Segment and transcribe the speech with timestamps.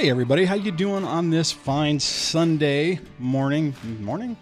[0.00, 3.74] Hey everybody, how you doing on this fine Sunday morning?
[4.00, 4.34] Morning?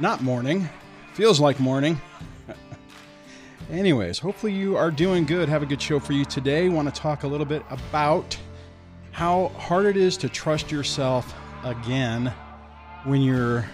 [0.00, 0.70] Not morning.
[1.12, 2.00] Feels like morning.
[3.70, 5.50] Anyways, hopefully you are doing good.
[5.50, 6.70] Have a good show for you today.
[6.70, 8.38] Want to talk a little bit about
[9.12, 12.32] how hard it is to trust yourself again
[13.04, 13.68] when you're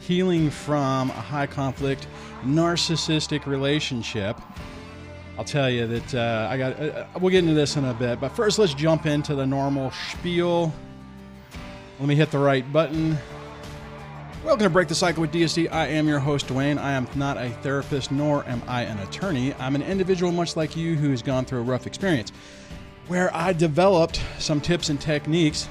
[0.00, 2.08] healing from a high conflict
[2.42, 4.36] narcissistic relationship.
[5.38, 6.80] I'll tell you that uh, I got.
[6.80, 9.92] Uh, we'll get into this in a bit, but first let's jump into the normal
[10.10, 10.74] spiel.
[12.00, 13.16] Let me hit the right button.
[14.44, 15.70] Welcome to Break the Cycle with DSD.
[15.70, 16.76] I am your host, Dwayne.
[16.76, 19.54] I am not a therapist, nor am I an attorney.
[19.60, 22.32] I'm an individual much like you who has gone through a rough experience
[23.06, 25.68] where I developed some tips and techniques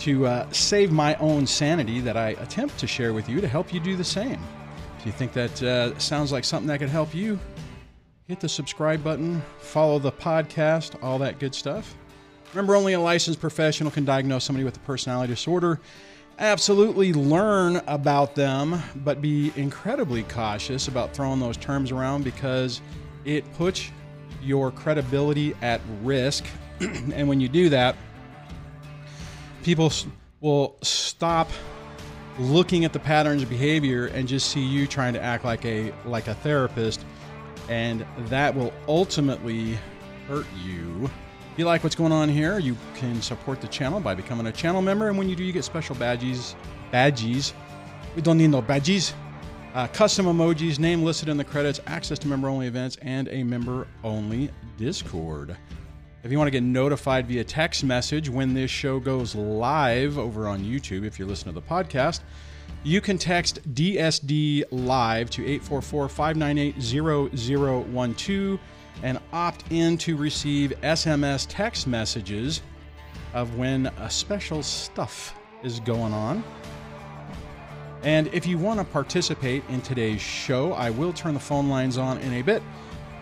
[0.00, 3.72] to uh, save my own sanity that I attempt to share with you to help
[3.72, 4.38] you do the same.
[4.98, 7.38] If you think that uh, sounds like something that could help you,
[8.28, 11.96] hit the subscribe button, follow the podcast, all that good stuff.
[12.52, 15.80] Remember, only a licensed professional can diagnose somebody with a personality disorder.
[16.38, 22.82] Absolutely learn about them, but be incredibly cautious about throwing those terms around because
[23.24, 23.90] it puts
[24.42, 26.44] your credibility at risk.
[26.80, 27.96] and when you do that,
[29.62, 29.90] people
[30.42, 31.48] will stop
[32.38, 35.92] looking at the patterns of behavior and just see you trying to act like a
[36.04, 37.04] like a therapist
[37.68, 39.78] and that will ultimately
[40.26, 41.10] hurt you.
[41.52, 44.52] If you like what's going on here, you can support the channel by becoming a
[44.52, 46.54] channel member, and when you do, you get special badges.
[46.92, 47.52] Badges.
[48.14, 49.12] We don't need no badges.
[49.74, 53.42] Uh, custom emojis, name listed in the credits, access to member only events, and a
[53.42, 55.56] member only Discord.
[56.24, 60.48] If you want to get notified via text message when this show goes live over
[60.48, 62.20] on YouTube, if you're listening to the podcast,
[62.84, 68.60] you can text DSD live to 844 598 0012
[69.02, 72.62] and opt in to receive SMS text messages
[73.34, 76.42] of when a special stuff is going on.
[78.02, 81.98] And if you want to participate in today's show, I will turn the phone lines
[81.98, 82.62] on in a bit.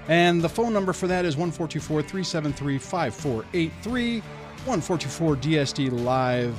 [0.09, 4.21] And the phone number for that is 1424 373 5483
[4.65, 6.55] 1424 DSD Live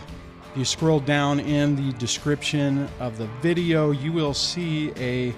[0.58, 5.32] you scroll down in the description of the video, you will see a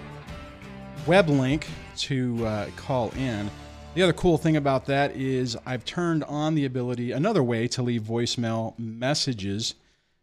[1.06, 3.52] web link to uh, call in.
[3.96, 7.84] The other cool thing about that is I've turned on the ability, another way to
[7.84, 9.76] leave voicemail messages.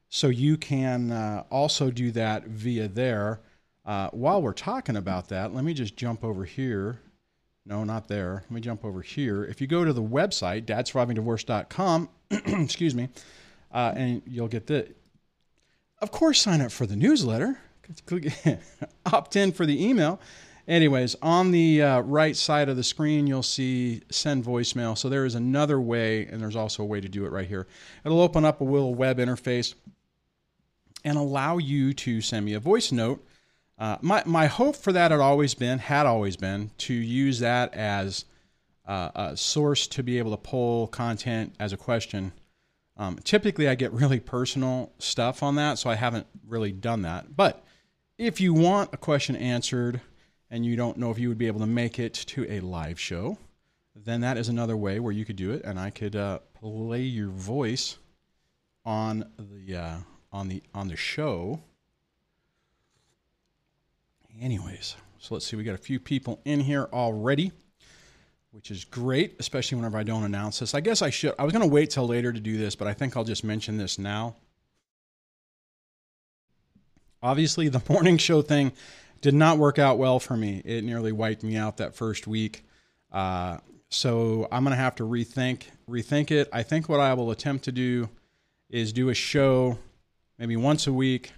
[0.09, 3.41] So you can uh, also do that via there.
[3.85, 7.01] Uh, while we're talking about that, let me just jump over here.
[7.67, 8.45] No, not there.
[8.45, 9.45] Let me jump over here.
[9.45, 13.11] If you go to the website, dadsurvivingdivorce.com, excuse me,
[13.77, 14.89] uh, and you'll get the.
[16.01, 17.61] Of course, sign up for the newsletter.
[19.13, 20.19] Opt in for the email.
[20.67, 24.97] Anyways, on the uh, right side of the screen, you'll see send voicemail.
[24.97, 27.67] So there is another way, and there's also a way to do it right here.
[28.03, 29.75] It'll open up a little web interface
[31.05, 33.25] and allow you to send me a voice note.
[33.79, 37.75] Uh, my, my hope for that had always been, had always been, to use that
[37.75, 38.25] as
[38.89, 42.33] uh, a source to be able to pull content as a question
[42.97, 47.37] um, typically, I get really personal stuff on that, so I haven't really done that.
[47.37, 47.63] But
[48.17, 50.01] if you want a question answered
[50.51, 52.99] and you don't know if you would be able to make it to a live
[52.99, 53.37] show,
[53.95, 57.03] then that is another way where you could do it, and I could uh, play
[57.03, 57.99] your voice
[58.85, 59.97] on the uh,
[60.33, 61.61] on the on the show.
[64.41, 65.57] Anyways, so let's see.
[65.57, 67.53] We got a few people in here already
[68.57, 70.73] which is great, especially whenever I don't announce this.
[70.73, 71.35] I guess I should.
[71.39, 73.45] I was going to wait till later to do this, but I think I'll just
[73.45, 74.35] mention this now.
[77.23, 78.73] Obviously, the morning show thing
[79.21, 80.63] did not work out well for me.
[80.65, 82.65] It nearly wiped me out that first week.
[83.13, 83.59] Uh,
[83.91, 86.49] so I'm going to have to rethink rethink it.
[86.51, 88.09] I think what I will attempt to do
[88.71, 89.79] is do a show
[90.39, 91.33] maybe once a week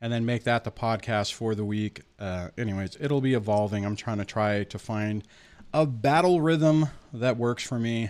[0.00, 2.00] and then make that the podcast for the week.
[2.18, 3.84] Uh, anyways, it'll be evolving.
[3.84, 5.24] I'm trying to try to find
[5.74, 8.08] a battle rhythm that works for me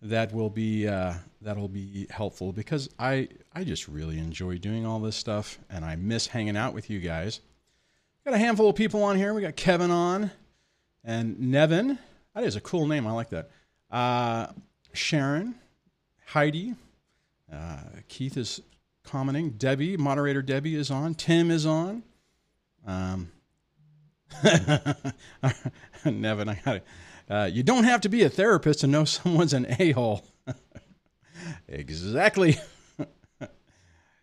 [0.00, 1.12] that will be uh,
[1.42, 5.96] that'll be helpful because I I just really enjoy doing all this stuff and I
[5.96, 7.40] miss hanging out with you guys.
[8.24, 9.34] Got a handful of people on here.
[9.34, 10.30] We got Kevin on
[11.04, 11.98] and Nevin.
[12.34, 13.06] That is a cool name.
[13.06, 13.50] I like that.
[13.90, 14.46] Uh,
[14.92, 15.56] Sharon,
[16.26, 16.74] Heidi,
[17.52, 17.78] uh,
[18.08, 18.60] Keith is
[19.02, 19.50] commenting.
[19.50, 21.14] Debbie, moderator Debbie is on.
[21.14, 22.04] Tim is on.
[22.86, 23.32] Um,
[26.04, 26.84] Nevin, I got it.
[27.28, 30.24] Uh, you don't have to be a therapist to know someone's an a hole.
[31.68, 32.58] exactly.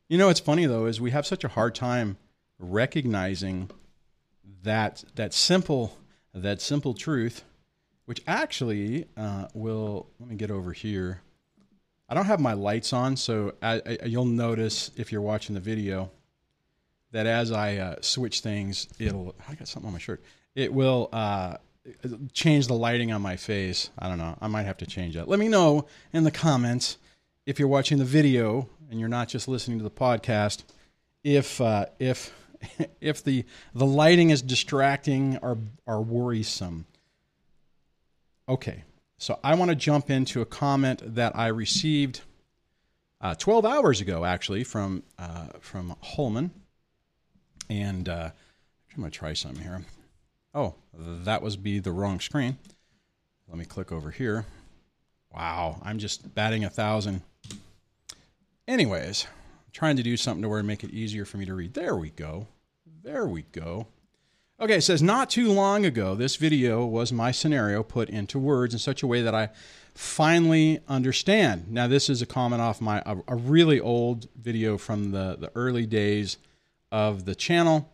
[0.07, 2.17] you know, what's funny though is we have such a hard time
[2.59, 3.69] recognizing
[4.63, 5.97] that that simple
[6.33, 7.43] that simple truth,
[8.05, 10.07] which actually uh, will.
[10.19, 11.21] Let me get over here.
[12.09, 15.61] I don't have my lights on, so I, I, you'll notice if you're watching the
[15.61, 16.09] video
[17.11, 19.35] that as I uh, switch things, it'll.
[19.47, 20.23] I got something on my shirt.
[20.55, 21.57] It will uh,
[22.33, 23.89] change the lighting on my face.
[23.97, 24.37] I don't know.
[24.41, 25.27] I might have to change that.
[25.27, 26.97] Let me know in the comments
[27.45, 30.63] if you're watching the video and you're not just listening to the podcast.
[31.23, 32.33] If uh, if
[33.01, 36.85] if the the lighting is distracting or or worrisome.
[38.49, 38.83] Okay,
[39.17, 42.21] so I want to jump into a comment that I received
[43.19, 46.51] uh, 12 hours ago, actually, from uh, from Holman,
[47.69, 48.29] and uh,
[48.95, 49.83] I'm to try something here.
[50.57, 52.57] Oh, that was be the wrong screen.
[53.47, 54.47] Let me click over here.
[55.31, 57.21] Wow, I'm just batting a thousand.
[58.67, 59.27] Anyways,
[59.71, 61.75] trying to do something to where make it easier for me to read.
[61.75, 62.47] There we go.
[63.03, 63.85] There we go.
[64.59, 68.73] Okay, it says not too long ago, this video was my scenario put into words
[68.73, 69.49] in such a way that I
[69.93, 71.71] finally understand.
[71.71, 75.51] Now, this is a comment off my a, a really old video from the, the
[75.53, 76.37] early days
[76.91, 77.93] of the channel,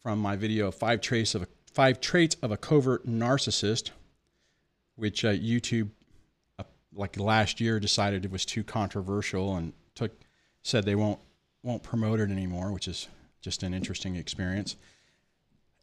[0.00, 3.90] from my video five traits of a, five traits of a covert narcissist,
[4.96, 5.88] which uh, YouTube
[6.58, 10.10] uh, like last year decided it was too controversial and took
[10.64, 11.20] said they won't
[11.62, 13.06] won't promote it anymore, which is
[13.40, 14.74] just an interesting experience.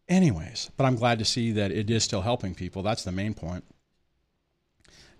[0.09, 2.83] Anyways, but I'm glad to see that it is still helping people.
[2.83, 3.63] That's the main point.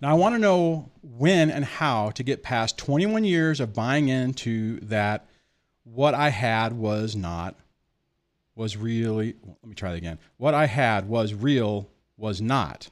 [0.02, 4.10] Now, I want to know when and how to get past 21 years of buying
[4.10, 5.26] into that
[5.86, 7.56] what I had was not,
[8.56, 10.20] was really, let me try that again.
[10.38, 12.90] What I had was real, was not.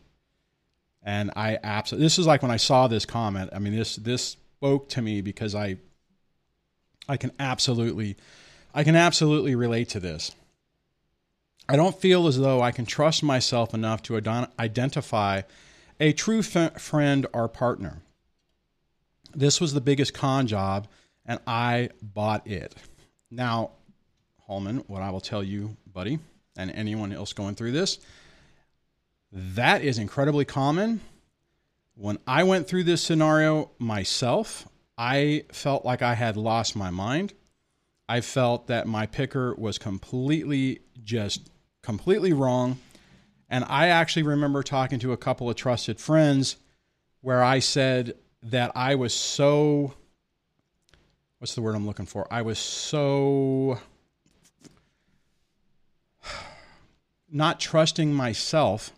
[1.02, 3.52] And I absolutely, this is like when I saw this comment.
[3.54, 5.78] I mean, this, this spoke to me because I,
[7.08, 8.18] I can absolutely,
[8.74, 10.34] I can absolutely relate to this.
[11.68, 14.18] I don't feel as though I can trust myself enough to
[14.60, 15.42] identify
[16.00, 18.02] a true f- friend or partner.
[19.34, 20.88] This was the biggest con job,
[21.26, 22.76] and I bought it.
[23.32, 23.72] Now,
[24.48, 26.20] Holman, what I will tell you, buddy,
[26.58, 28.00] and anyone else going through this,
[29.32, 31.02] that is incredibly common.
[31.96, 34.68] When I went through this scenario myself,
[34.98, 37.34] I felt like I had lost my mind.
[38.10, 41.50] I felt that my picker was completely just
[41.82, 42.80] completely wrong.
[43.50, 46.58] And I actually remember talking to a couple of trusted friends
[47.22, 49.94] where I said that I was so
[51.40, 52.26] what's the word I'm looking for?
[52.32, 53.80] I was so
[57.34, 58.92] not trusting myself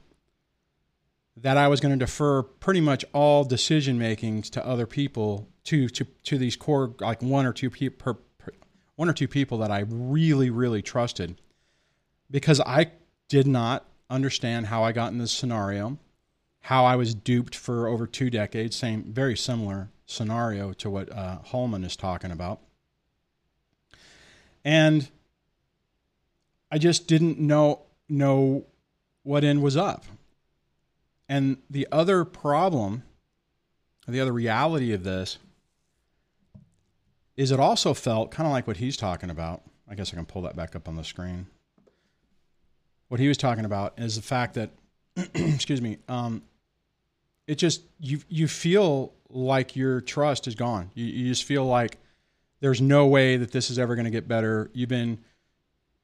[1.38, 5.90] that I was going to defer pretty much all decision makings to other people to
[5.90, 8.20] to to these core like one or two people
[8.96, 11.42] one or two people that I really really trusted
[12.30, 12.92] because I
[13.28, 15.98] did not understand how I got in this scenario,
[16.62, 21.40] how I was duped for over two decades, same, very similar scenario to what uh,
[21.46, 22.60] Holman is talking about.
[24.64, 25.10] And
[26.72, 28.66] I just didn't know know
[29.24, 30.06] what end was up.
[31.28, 33.04] And the other problem,
[34.08, 35.38] the other reality of this
[37.36, 39.62] is it also felt kind of like what he's talking about.
[39.90, 41.48] I guess I can pull that back up on the screen
[43.08, 44.72] what he was talking about is the fact that,
[45.34, 46.42] excuse me, um,
[47.48, 50.90] it just you you feel like your trust is gone.
[50.96, 51.98] You, you just feel like
[52.60, 54.72] there's no way that this is ever going to get better.
[54.74, 55.20] You've been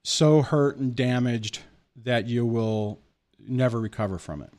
[0.03, 1.59] so hurt and damaged
[2.03, 2.99] that you will
[3.39, 4.51] never recover from it.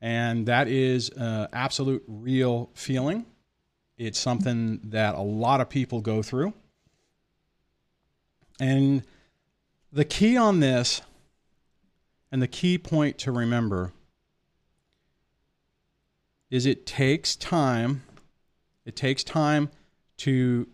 [0.00, 3.26] And that is an absolute real feeling.
[3.96, 6.54] It's something that a lot of people go through.
[8.60, 9.02] And
[9.92, 11.02] the key on this,
[12.30, 13.92] and the key point to remember,
[16.50, 18.02] is it takes time.
[18.84, 19.70] It takes time
[20.18, 20.68] to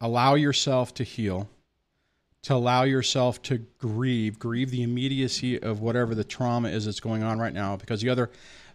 [0.00, 1.48] allow yourself to heal,
[2.44, 7.22] to allow yourself to grieve, grieve the immediacy of whatever the trauma is that's going
[7.22, 7.76] on right now.
[7.76, 8.30] Because the other,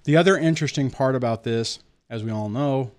[0.05, 2.91] the other interesting part about this, as we all know,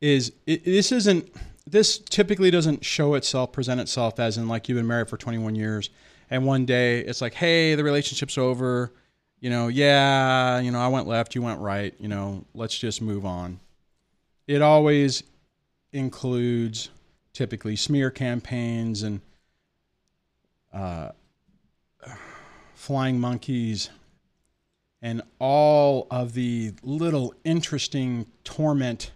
[0.00, 1.30] is it, this isn't
[1.68, 5.54] this typically doesn't show itself, present itself as in like you've been married for 21
[5.54, 5.90] years
[6.30, 8.92] and one day it's like, hey, the relationship's over.
[9.40, 11.94] You know, yeah, you know, I went left, you went right.
[11.98, 13.60] You know, let's just move on.
[14.46, 15.22] It always
[15.92, 16.88] includes
[17.36, 19.20] typically smear campaigns and
[20.72, 21.10] uh,
[22.74, 23.90] flying monkeys
[25.02, 29.10] and all of the little interesting torment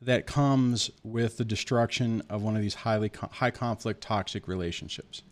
[0.00, 5.22] that comes with the destruction of one of these highly high conflict toxic relationships.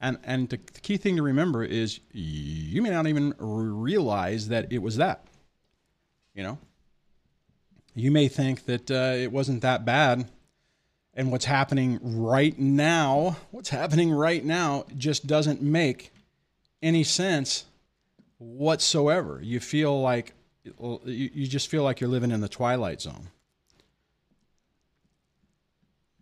[0.00, 4.78] And and the key thing to remember is you may not even realize that it
[4.78, 5.24] was that.
[6.34, 6.58] You know,
[7.94, 10.28] you may think that uh, it wasn't that bad.
[11.20, 16.14] And what's happening right now, what's happening right now just doesn't make
[16.80, 17.66] any sense
[18.38, 19.38] whatsoever.
[19.42, 20.32] You feel like,
[20.64, 23.28] you just feel like you're living in the twilight zone.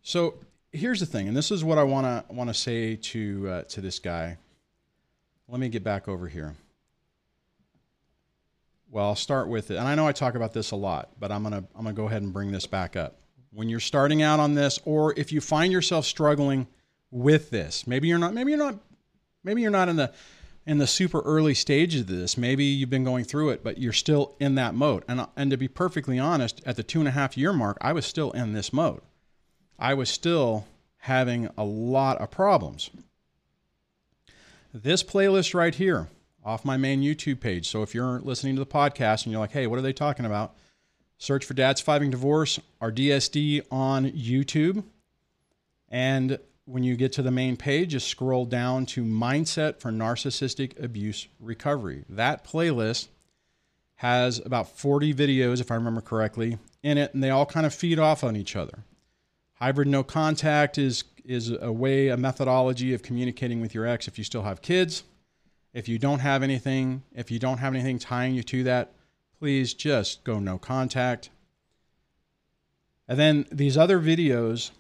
[0.03, 0.35] So
[0.73, 3.63] here's the thing, and this is what I want to want to say to uh,
[3.69, 4.37] to this guy.
[5.47, 6.57] Let me get back over here.
[8.91, 9.77] Well, I'll start with it.
[9.77, 12.07] And I know I talk about this a lot, but I'm to I'm to go
[12.07, 13.21] ahead and bring this back up.
[13.51, 16.67] When you're starting out on this or if you find yourself struggling
[17.11, 18.79] with this, maybe you're not maybe you're not
[19.43, 20.13] maybe you're not in the
[20.67, 22.37] in the super early stages of this.
[22.37, 25.05] Maybe you've been going through it, but you're still in that mode.
[25.09, 27.93] And and to be perfectly honest, at the two and a half year mark, I
[27.93, 29.01] was still in this mode.
[29.79, 30.67] I was still
[30.99, 32.91] having a lot of problems.
[34.75, 36.09] This playlist right here,
[36.45, 37.69] off my main YouTube page.
[37.69, 40.27] So if you're listening to the podcast and you're like, hey, what are they talking
[40.27, 40.55] about?
[41.19, 44.85] Search for Dad's Surviving Divorce, our DSD on YouTube.
[45.89, 50.81] And when you get to the main page, just scroll down to Mindset for Narcissistic
[50.83, 52.05] Abuse Recovery.
[52.09, 53.09] That playlist
[53.97, 57.75] has about 40 videos, if I remember correctly, in it, and they all kind of
[57.75, 58.85] feed off on each other.
[59.55, 64.17] Hybrid no contact is is a way, a methodology of communicating with your ex if
[64.17, 65.03] you still have kids.
[65.75, 68.95] If you don't have anything, if you don't have anything tying you to that,
[69.39, 71.31] please just go no contact.
[73.07, 74.71] And then these other videos,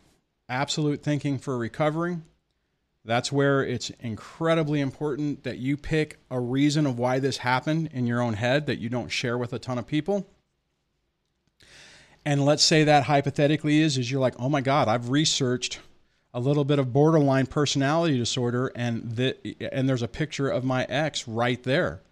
[0.48, 2.24] Absolute Thinking for Recovering,
[3.04, 8.06] that's where it's incredibly important that you pick a reason of why this happened in
[8.06, 10.26] your own head that you don't share with a ton of people.
[12.24, 15.80] And let's say that hypothetically is is you're like, "Oh my god, I've researched
[16.34, 20.84] a little bit of borderline personality disorder and the, and there's a picture of my
[20.84, 22.02] ex right there.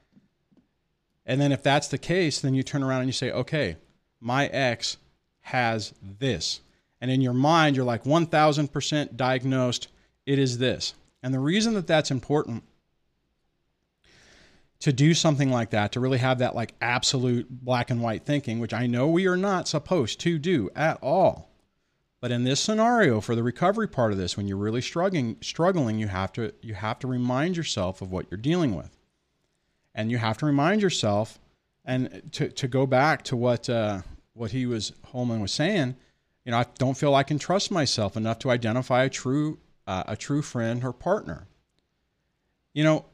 [1.27, 3.77] And then if that's the case, then you turn around and you say, okay,
[4.21, 4.97] my ex
[5.41, 6.61] has this.
[7.01, 9.89] And in your mind, you're like 1000% diagnosed,
[10.25, 10.95] it is this.
[11.23, 12.63] And the reason that that's important
[14.79, 18.61] to do something like that, to really have that like absolute black and white thinking,
[18.61, 21.51] which I know we are not supposed to do at all
[22.21, 25.99] but in this scenario, for the recovery part of this, when you're really struggling, struggling,
[25.99, 28.96] you have to you have to remind yourself of what you're dealing with,
[29.97, 31.41] and you have to remind yourself,
[31.85, 34.03] and to to go back to what uh,
[34.35, 35.97] what he was Holman was saying.
[36.45, 40.05] You know, I don't feel I can trust myself enough to identify a true uh,
[40.07, 41.49] a true friend or partner.
[42.75, 43.07] You know,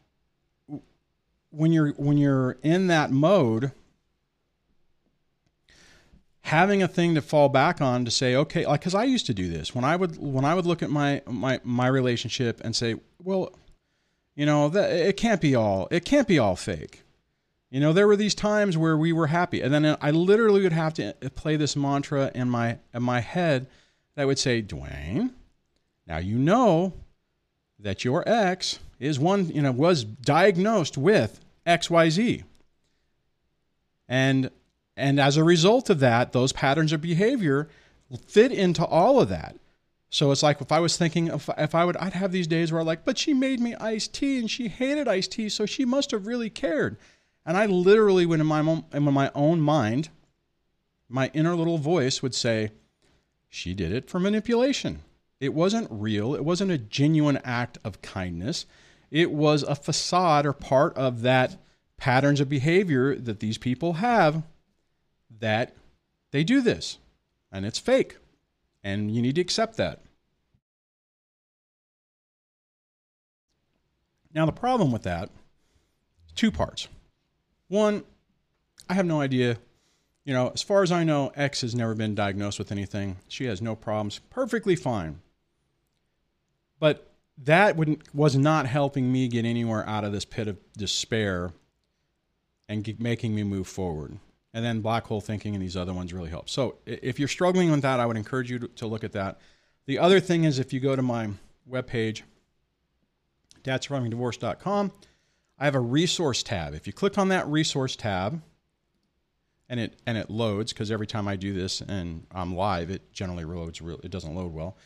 [1.50, 3.70] when you're when you're in that mode
[6.42, 9.34] having a thing to fall back on to say okay like because i used to
[9.34, 12.74] do this when i would when i would look at my my my relationship and
[12.74, 13.52] say well
[14.34, 17.02] you know that it can't be all it can't be all fake
[17.70, 20.72] you know there were these times where we were happy and then i literally would
[20.72, 23.66] have to uh, play this mantra in my in my head
[24.14, 25.30] that would say dwayne
[26.06, 26.92] now you know
[27.78, 32.42] that your ex is one you know was diagnosed with xyz
[34.08, 34.50] and
[34.96, 37.68] and as a result of that, those patterns of behavior
[38.26, 39.56] fit into all of that.
[40.12, 42.70] So it's like if I was thinking if, if I would, I'd have these days
[42.70, 45.64] where I'm like, but she made me iced tea and she hated iced tea, so
[45.64, 46.98] she must have really cared.
[47.46, 50.10] And I literally, when in my in my own mind,
[51.08, 52.72] my inner little voice would say,
[53.48, 55.00] she did it for manipulation.
[55.40, 56.34] It wasn't real.
[56.34, 58.66] It wasn't a genuine act of kindness.
[59.10, 61.56] It was a facade or part of that
[61.96, 64.42] patterns of behavior that these people have
[65.40, 65.74] that
[66.32, 66.98] they do this
[67.50, 68.18] and it's fake.
[68.84, 70.00] And you need to accept that.
[74.34, 75.30] Now, the problem with that,
[76.34, 76.88] two parts.
[77.68, 78.04] One,
[78.88, 79.58] I have no idea.
[80.24, 83.18] You know, as far as I know, X has never been diagnosed with anything.
[83.28, 85.20] She has no problems, perfectly fine.
[86.78, 87.76] But that
[88.14, 91.52] was not helping me get anywhere out of this pit of despair
[92.68, 94.18] and making me move forward
[94.54, 96.48] and then black hole thinking and these other ones really help.
[96.48, 99.40] So if you're struggling with that, I would encourage you to, look at that.
[99.86, 101.30] The other thing is if you go to my
[101.70, 102.22] webpage,
[103.64, 104.92] dadsurvivingdivorce.com,
[105.58, 106.74] I have a resource tab.
[106.74, 108.42] If you click on that resource tab,
[109.68, 113.10] and it and it loads because every time I do this and I'm live, it
[113.12, 113.80] generally loads.
[113.80, 114.76] Real, it doesn't load well.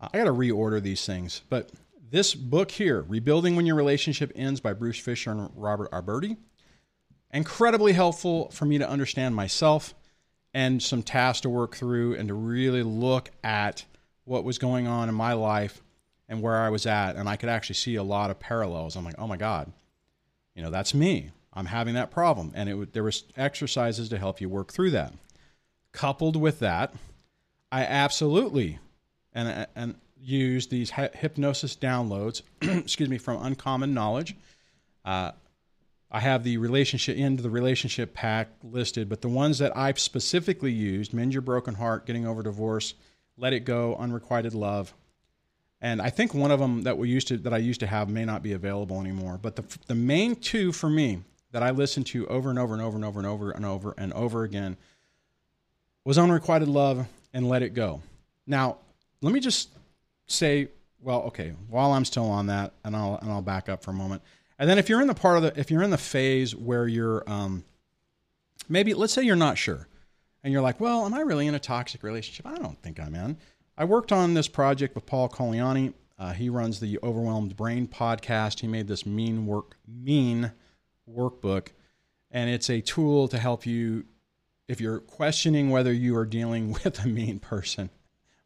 [0.00, 1.42] I got to reorder these things.
[1.48, 1.72] But
[2.08, 6.36] this book here, "Rebuilding When Your Relationship Ends" by Bruce Fisher and Robert Alberti,
[7.32, 9.94] incredibly helpful for me to understand myself
[10.54, 13.84] and some tasks to work through and to really look at
[14.24, 15.82] what was going on in my life
[16.28, 17.16] and where I was at.
[17.16, 18.96] And I could actually see a lot of parallels.
[18.96, 19.72] I'm like, oh my God,
[20.54, 21.30] you know, that's me.
[21.52, 25.12] I'm having that problem, and it there was exercises to help you work through that.
[25.92, 26.94] Coupled with that,
[27.72, 28.78] I absolutely
[29.32, 34.36] and and use these hypnosis downloads, excuse me, from Uncommon Knowledge.
[35.04, 35.32] Uh,
[36.10, 40.72] I have the relationship into the relationship pack listed, but the ones that I've specifically
[40.72, 42.94] used: Mend Your Broken Heart, Getting Over Divorce,
[43.36, 44.94] Let It Go, Unrequited Love,
[45.80, 48.08] and I think one of them that we used to that I used to have
[48.08, 49.38] may not be available anymore.
[49.40, 51.22] But the the main two for me
[51.52, 53.94] that I listened to over and over and over and over and over and over
[53.96, 54.76] and over again
[56.04, 58.02] was Unrequited Love and Let It Go.
[58.46, 58.78] Now,
[59.20, 59.68] let me just
[60.26, 60.68] say,
[61.00, 63.94] well, okay, while I'm still on that, and I'll and I'll back up for a
[63.94, 64.22] moment.
[64.58, 66.86] And then if you're in the part of the if you're in the phase where
[66.86, 67.64] you're um,
[68.68, 69.88] maybe let's say you're not sure,
[70.42, 72.46] and you're like, well, am I really in a toxic relationship?
[72.46, 73.36] I don't think I'm in.
[73.76, 75.94] I worked on this project with Paul Colaianni.
[76.18, 78.60] Uh, he runs the Overwhelmed Brain podcast.
[78.60, 80.52] He made this mean work mean
[81.08, 81.68] workbook,
[82.30, 84.04] and it's a tool to help you
[84.66, 87.90] if you're questioning whether you are dealing with a mean person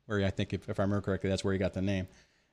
[0.07, 2.09] where I think, if, if I remember correctly, that's where he got the name.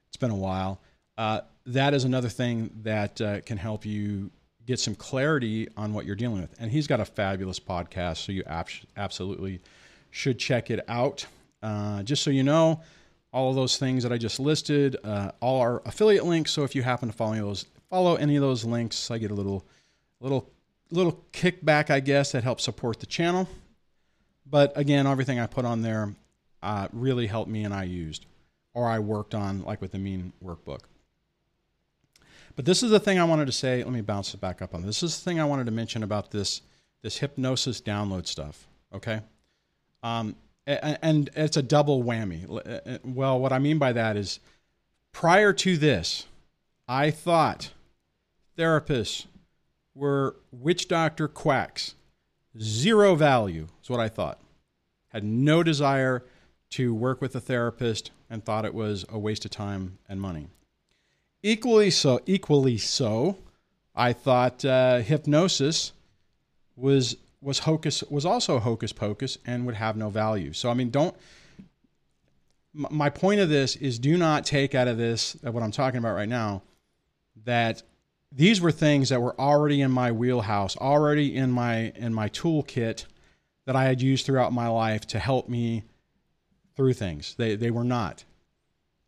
[0.07, 0.81] It's been a while.
[1.17, 4.31] Uh, that is another thing that uh, can help you
[4.65, 6.55] get some clarity on what you're dealing with.
[6.59, 9.61] And he's got a fabulous podcast, so you ab- absolutely
[10.09, 11.25] should check it out.
[11.61, 12.81] Uh, just so you know,
[13.31, 16.51] all of those things that I just listed, uh, all are affiliate links.
[16.51, 19.35] So if you happen to follow those, follow any of those links, I get a
[19.35, 19.63] little,
[20.19, 20.49] little,
[20.89, 23.47] little kickback, I guess, that helps support the channel.
[24.45, 26.15] But again, everything I put on there
[26.63, 28.25] uh, really helped me and I used,
[28.73, 30.81] or I worked on, like with the Mean Workbook.
[32.59, 33.85] But this is the thing I wanted to say.
[33.85, 34.99] Let me bounce it back up on this.
[34.99, 36.61] This is the thing I wanted to mention about this
[37.01, 38.67] this hypnosis download stuff.
[38.93, 39.21] Okay,
[40.03, 40.35] um,
[40.67, 42.49] and, and it's a double whammy.
[42.49, 42.55] Uh,
[42.95, 44.41] uh, well, what I mean by that is,
[45.13, 46.25] prior to this,
[46.85, 47.71] I thought
[48.57, 49.27] therapists
[49.95, 51.95] were witch doctor quacks.
[52.59, 54.37] Zero value is what I thought.
[55.13, 56.25] Had no desire
[56.71, 60.49] to work with a therapist and thought it was a waste of time and money.
[61.41, 63.37] Equally so, equally so,
[63.95, 65.93] I thought uh, hypnosis
[66.75, 70.53] was was hocus was also hocus pocus and would have no value.
[70.53, 71.15] So I mean, don't.
[72.73, 76.13] My point of this is, do not take out of this what I'm talking about
[76.13, 76.61] right now
[77.45, 77.81] that
[78.31, 83.05] these were things that were already in my wheelhouse, already in my in my toolkit
[83.65, 85.83] that I had used throughout my life to help me
[86.75, 87.35] through things.
[87.35, 88.23] They, they were not.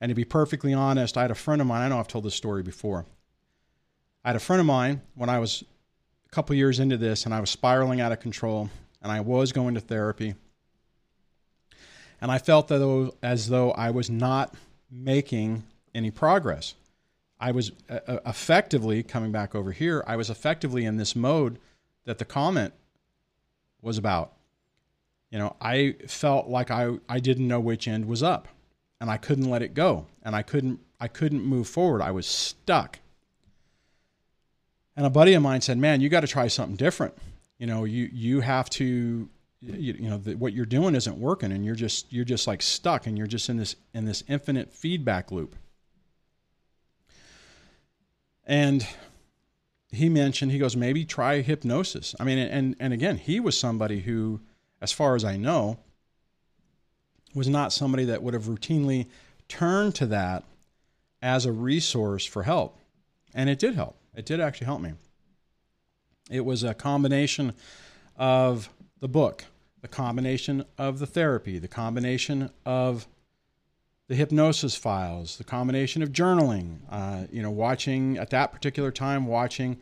[0.01, 2.25] And to be perfectly honest, I had a friend of mine, I know I've told
[2.25, 3.05] this story before.
[4.25, 5.63] I had a friend of mine when I was
[6.25, 8.69] a couple years into this and I was spiraling out of control
[9.01, 10.33] and I was going to therapy.
[12.19, 14.53] And I felt that as though I was not
[14.89, 16.73] making any progress.
[17.39, 21.59] I was uh, uh effectively coming back over here, I was effectively in this mode
[22.05, 22.73] that the comment
[23.81, 24.33] was about
[25.31, 28.49] you know, I felt like I, I didn't know which end was up
[29.01, 32.03] and I couldn't let it go and I couldn't I couldn't move forward.
[32.03, 32.99] I was stuck.
[34.95, 37.17] And a buddy of mine said, "Man, you got to try something different.
[37.57, 39.27] You know, you you have to
[39.59, 42.61] you, you know the, what you're doing isn't working and you're just you're just like
[42.61, 45.55] stuck and you're just in this in this infinite feedback loop."
[48.45, 48.85] And
[49.89, 54.01] he mentioned he goes, "Maybe try hypnosis." I mean, and and again, he was somebody
[54.01, 54.41] who
[54.79, 55.79] as far as I know,
[57.33, 59.07] was not somebody that would have routinely
[59.47, 60.43] turned to that
[61.21, 62.77] as a resource for help.
[63.33, 63.95] And it did help.
[64.15, 64.93] It did actually help me.
[66.29, 67.53] It was a combination
[68.17, 69.45] of the book,
[69.81, 73.07] the combination of the therapy, the combination of
[74.07, 79.25] the hypnosis files, the combination of journaling, uh, you know, watching at that particular time,
[79.25, 79.77] watching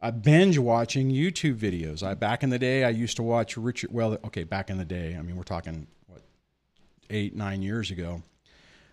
[0.00, 2.02] uh, binge watching YouTube videos.
[2.02, 3.92] I back in the day, I used to watch Richard.
[3.92, 5.86] Well, okay, back in the day, I mean, we're talking
[7.10, 8.22] eight, nine years ago.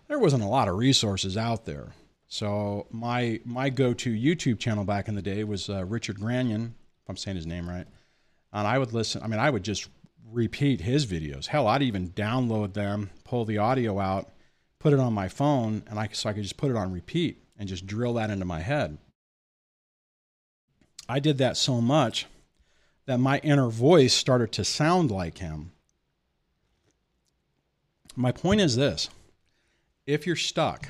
[0.08, 1.92] There wasn't a lot of resources out there.
[2.28, 7.10] So my my go-to YouTube channel back in the day was uh, Richard Grannon, if
[7.10, 7.86] I'm saying his name right.
[8.52, 9.22] And I would listen.
[9.22, 9.88] I mean, I would just
[10.32, 11.46] repeat his videos.
[11.46, 14.30] Hell, I'd even download them, pull the audio out,
[14.78, 17.42] put it on my phone, and I so I could just put it on repeat
[17.56, 18.98] and just drill that into my head.
[21.08, 22.26] I did that so much
[23.06, 25.72] that my inner voice started to sound like him.
[28.16, 29.10] My point is this
[30.06, 30.88] if you're stuck,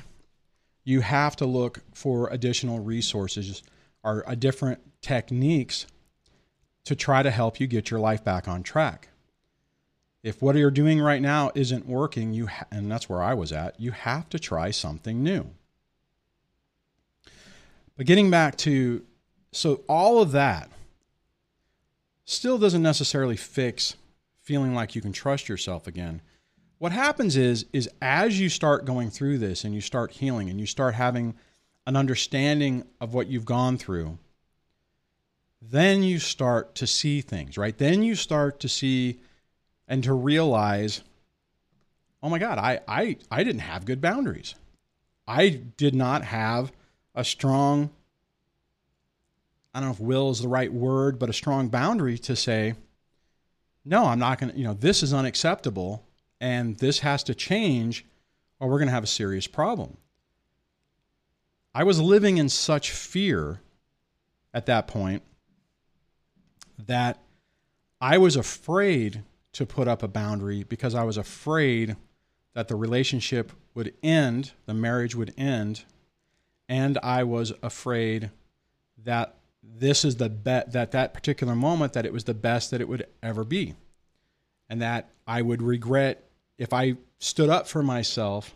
[0.83, 3.61] you have to look for additional resources
[4.03, 5.85] or uh, different techniques
[6.85, 9.09] to try to help you get your life back on track.
[10.23, 13.51] If what you're doing right now isn't working, you ha- and that's where I was
[13.51, 15.49] at, you have to try something new.
[17.97, 19.03] But getting back to
[19.51, 20.69] so all of that
[22.23, 23.95] still doesn't necessarily fix
[24.41, 26.21] feeling like you can trust yourself again.
[26.79, 30.59] What happens is is as you start going through this and you start healing and
[30.59, 31.35] you start having
[31.87, 34.19] an understanding of what you've gone through,
[35.61, 37.77] then you start to see things, right?
[37.77, 39.19] Then you start to see
[39.87, 41.01] and to realize,
[42.21, 44.53] oh my God, I, I, I didn't have good boundaries.
[45.27, 46.71] I did not have
[47.15, 47.89] a strong,
[49.73, 52.75] I don't know if will is the right word, but a strong boundary to say,
[53.83, 56.03] no, I'm not going to, you know, this is unacceptable
[56.39, 58.05] and this has to change
[58.59, 59.97] or we're going to have a serious problem.
[61.73, 63.61] I was living in such fear
[64.53, 65.21] at that point
[66.79, 67.19] that
[68.01, 69.23] I was afraid
[69.53, 71.95] to put up a boundary because I was afraid
[72.53, 75.83] that the relationship would end, the marriage would end,
[76.67, 78.31] and I was afraid
[79.03, 82.81] that this is the bet that that particular moment that it was the best that
[82.81, 83.75] it would ever be.
[84.69, 86.26] And that I would regret
[86.57, 88.55] if I stood up for myself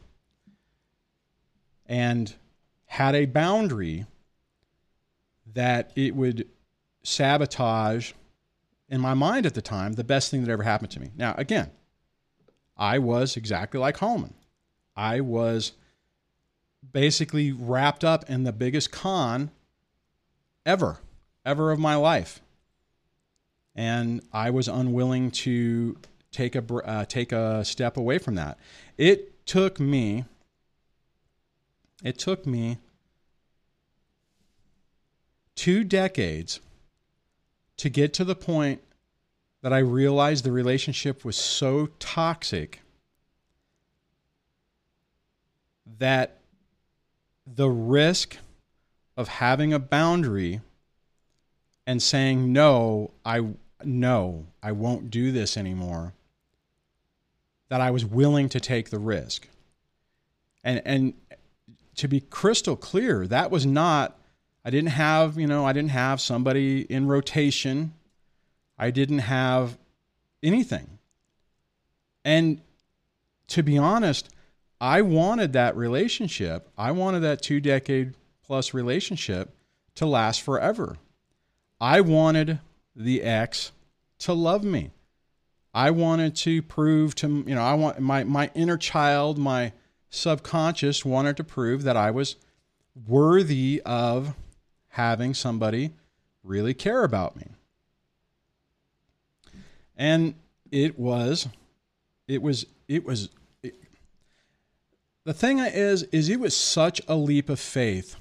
[1.85, 2.33] and
[2.85, 4.05] had a boundary
[5.53, 6.47] that it would
[7.03, 8.13] sabotage
[8.89, 11.09] in my mind at the time the best thing that ever happened to me.
[11.15, 11.71] Now, again,
[12.77, 14.33] I was exactly like Holman.
[14.95, 15.73] I was
[16.91, 19.51] basically wrapped up in the biggest con
[20.65, 20.99] ever,
[21.45, 22.41] ever of my life.
[23.75, 25.97] And I was unwilling to
[26.31, 28.57] take a uh, take a step away from that.
[28.97, 30.25] It took me
[32.03, 32.77] it took me
[35.55, 36.59] two decades
[37.77, 38.81] to get to the point
[39.61, 42.81] that I realized the relationship was so toxic
[45.99, 46.39] that
[47.45, 48.37] the risk
[49.17, 50.61] of having a boundary
[51.85, 53.49] and saying no, I
[53.83, 56.13] no, I won't do this anymore.
[57.71, 59.47] That I was willing to take the risk.
[60.61, 61.13] And and
[61.95, 64.19] to be crystal clear, that was not
[64.63, 67.93] I didn't have, you know, I didn't have somebody in rotation.
[68.77, 69.77] I didn't have
[70.43, 70.99] anything.
[72.23, 72.61] And
[73.47, 74.29] to be honest,
[74.79, 76.69] I wanted that relationship.
[76.77, 79.55] I wanted that two decade plus relationship
[79.95, 80.97] to last forever.
[81.79, 82.59] I wanted
[82.95, 83.71] the ex
[84.19, 84.91] to love me.
[85.73, 89.71] I wanted to prove to, you know, I want my, my inner child, my
[90.09, 92.35] subconscious wanted to prove that I was
[93.07, 94.35] worthy of
[94.89, 95.91] having somebody
[96.43, 97.47] really care about me.
[99.95, 100.35] And
[100.71, 101.47] it was,
[102.27, 103.29] it was, it was,
[105.23, 108.17] the thing is, is it was such a leap of faith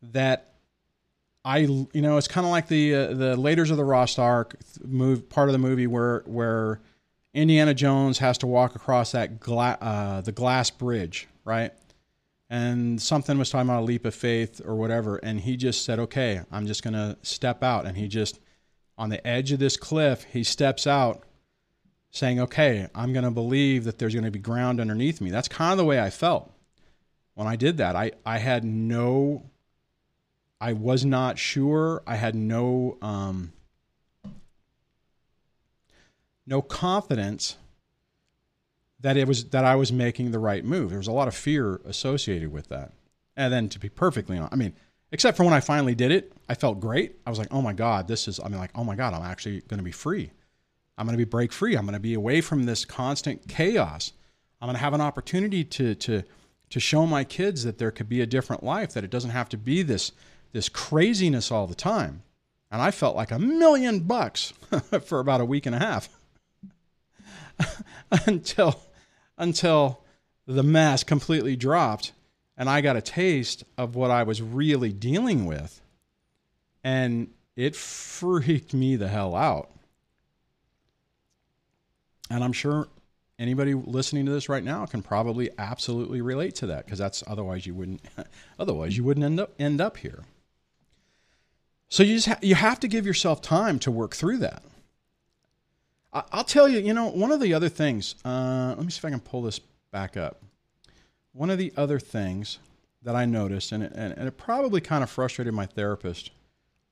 [0.00, 0.52] that
[1.48, 4.56] I, you know, it's kind of like the uh, the Raiders of the Lost Ark
[4.84, 6.80] move part of the movie where where
[7.32, 11.72] Indiana Jones has to walk across that gla- uh, the glass bridge, right?
[12.50, 15.98] and something was talking about a leap of faith or whatever and he just said
[15.98, 17.86] okay i'm just to step out.
[17.86, 18.40] And he just
[18.96, 21.24] on the edge of this cliff he steps out
[22.10, 25.30] saying okay i'm to believe that there's to be ground underneath me.
[25.30, 26.50] That's kind of the way i felt
[27.34, 27.96] when i did that.
[27.96, 29.44] I, I had no
[30.60, 33.52] i was not sure i had no um,
[36.46, 37.56] no confidence
[39.00, 40.90] that it was that I was making the right move.
[40.90, 42.92] There was a lot of fear associated with that.
[43.36, 44.74] And then to be perfectly honest, I mean,
[45.12, 47.16] except for when I finally did it, I felt great.
[47.24, 49.22] I was like, "Oh my god, this is I mean like, "Oh my god, I'm
[49.22, 50.32] actually going to be free.
[50.96, 51.76] I'm going to be break free.
[51.76, 54.12] I'm going to be away from this constant chaos.
[54.60, 56.24] I'm going to have an opportunity to to
[56.70, 59.48] to show my kids that there could be a different life, that it doesn't have
[59.50, 60.12] to be this
[60.52, 62.22] this craziness all the time."
[62.70, 64.52] And I felt like a million bucks
[65.04, 66.08] for about a week and a half.
[68.26, 68.80] until
[69.36, 70.04] until
[70.46, 72.12] the mask completely dropped
[72.58, 75.80] and I got a taste of what I was really dealing with.
[76.82, 79.70] And it freaked me the hell out.
[82.28, 82.88] And I'm sure
[83.38, 87.64] anybody listening to this right now can probably absolutely relate to that because that's otherwise
[87.64, 88.02] you wouldn't
[88.58, 90.24] otherwise you wouldn't end up end up here.
[91.88, 94.62] So you just ha- you have to give yourself time to work through that.
[96.12, 99.04] I'll tell you, you know, one of the other things, uh, let me see if
[99.04, 99.58] I can pull this
[99.90, 100.42] back up.
[101.32, 102.58] One of the other things
[103.02, 106.30] that I noticed, and it, and, and it probably kind of frustrated my therapist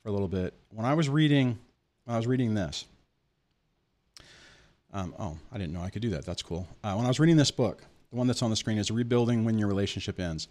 [0.03, 1.59] for a little bit, when I was reading,
[2.05, 2.85] when I was reading this.
[4.93, 6.25] Um, oh, I didn't know I could do that.
[6.25, 6.69] That's cool.
[6.85, 9.45] Uh, when I was reading this book, the one that's on the screen is Rebuilding
[9.45, 10.47] When Your Relationship Ends.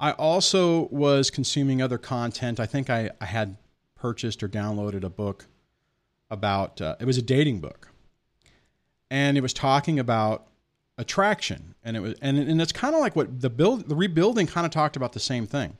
[0.00, 2.58] I also was consuming other content.
[2.58, 3.56] I think I, I had
[3.96, 5.46] purchased or downloaded a book
[6.30, 7.88] about uh, it was a dating book,
[9.10, 10.46] and it was talking about
[10.98, 14.46] attraction, and it was and and it's kind of like what the build the rebuilding
[14.46, 15.76] kind of talked about the same thing.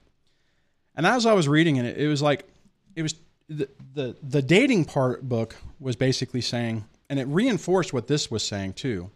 [0.94, 2.48] And as I was reading it, it was like
[2.94, 3.14] it was
[3.48, 8.42] the the the dating part book was basically saying, and it reinforced what this was
[8.42, 9.10] saying too,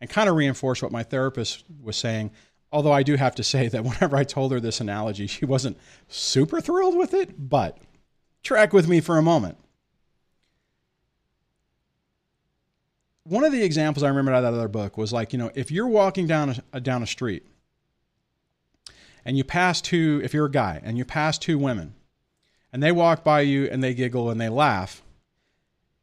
[0.00, 2.30] and kind of reinforced what my therapist was saying.
[2.72, 5.78] Although I do have to say that whenever I told her this analogy, she wasn't
[6.08, 7.78] super thrilled with it, but
[8.44, 9.58] track with me for a moment.
[13.24, 15.50] One of the examples I remember out of that other book was like, you know,
[15.54, 17.46] if you're walking down a, down a street
[19.24, 21.94] and you pass two, if you're a guy and you pass two women
[22.70, 25.02] and they walk by you and they giggle and they laugh,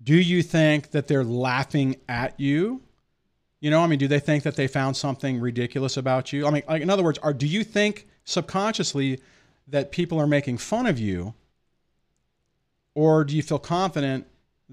[0.01, 2.81] do you think that they're laughing at you?
[3.59, 6.47] You know, I mean, do they think that they found something ridiculous about you?
[6.47, 9.19] I mean, like in other words, are do you think subconsciously
[9.67, 11.35] that people are making fun of you
[12.95, 14.27] or do you feel confident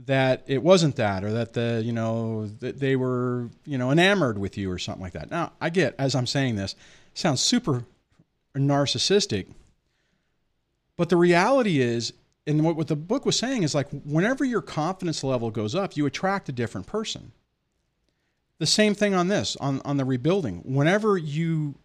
[0.06, 4.38] that it wasn't that or that the you know that they were you know enamored
[4.38, 5.30] with you or something like that?
[5.30, 6.74] Now i get as i'm saying this
[7.14, 7.84] sounds super
[8.56, 9.46] narcissistic
[10.96, 12.12] but the reality is
[12.46, 15.96] and what, what the book was saying is like whenever your confidence level goes up
[15.96, 17.32] you attract a different person.
[18.58, 20.62] The same thing on this on, on the rebuilding.
[20.64, 21.76] Whenever you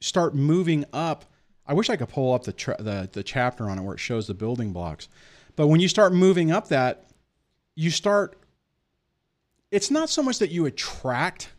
[0.00, 1.24] start moving up
[1.66, 4.00] i wish i could pull up the, tra- the, the chapter on it where it
[4.00, 5.08] shows the building blocks
[5.56, 7.10] but when you start moving up that,
[7.74, 8.36] you start,
[9.70, 11.50] it's not so much that you attract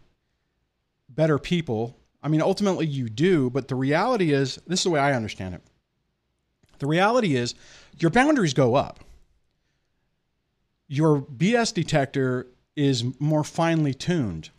[1.09, 1.97] better people.
[2.21, 5.55] I mean, ultimately you do, but the reality is this is the way I understand
[5.55, 5.61] it.
[6.79, 7.55] The reality is
[7.97, 8.99] your boundaries go up.
[10.87, 14.49] Your BS detector is more finely tuned.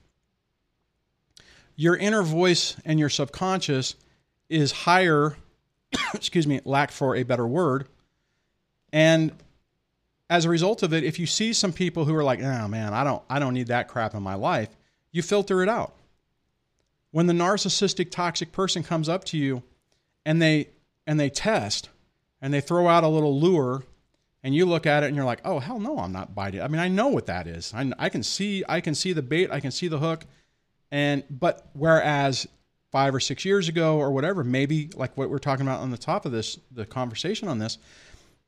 [1.76, 3.96] Your inner voice and your subconscious
[4.48, 5.36] is higher,
[6.14, 7.86] excuse me, lack for a better word,
[8.92, 9.32] and
[10.28, 12.92] as a result of it, if you see some people who are like, "Oh man,
[12.92, 14.68] I don't I don't need that crap in my life,"
[15.12, 15.94] you filter it out.
[17.10, 19.62] When the narcissistic toxic person comes up to you
[20.24, 20.68] and they
[21.06, 21.88] and they test
[22.42, 23.84] and they throw out a little lure
[24.42, 26.68] and you look at it and you're like, "Oh, hell no, I'm not biting." I
[26.68, 27.72] mean, I know what that is.
[27.74, 30.24] I, I can see I can see the bait, I can see the hook.
[30.90, 32.46] And but whereas
[32.92, 35.98] 5 or 6 years ago or whatever, maybe like what we're talking about on the
[35.98, 37.78] top of this the conversation on this,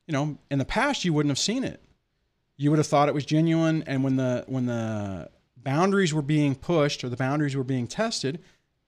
[0.09, 1.79] you know, in the past you wouldn't have seen it.
[2.57, 6.55] You would have thought it was genuine, and when the when the boundaries were being
[6.55, 8.39] pushed or the boundaries were being tested,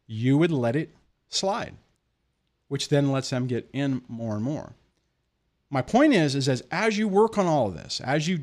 [0.07, 0.89] you would let it
[1.29, 1.75] slide,
[2.69, 4.73] which then lets them get in more and more.
[5.69, 8.39] My point is, is as as you work on all of this, as you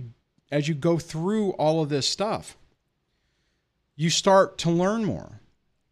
[0.52, 2.56] as you go through all of this stuff,
[3.96, 5.40] you start to learn more.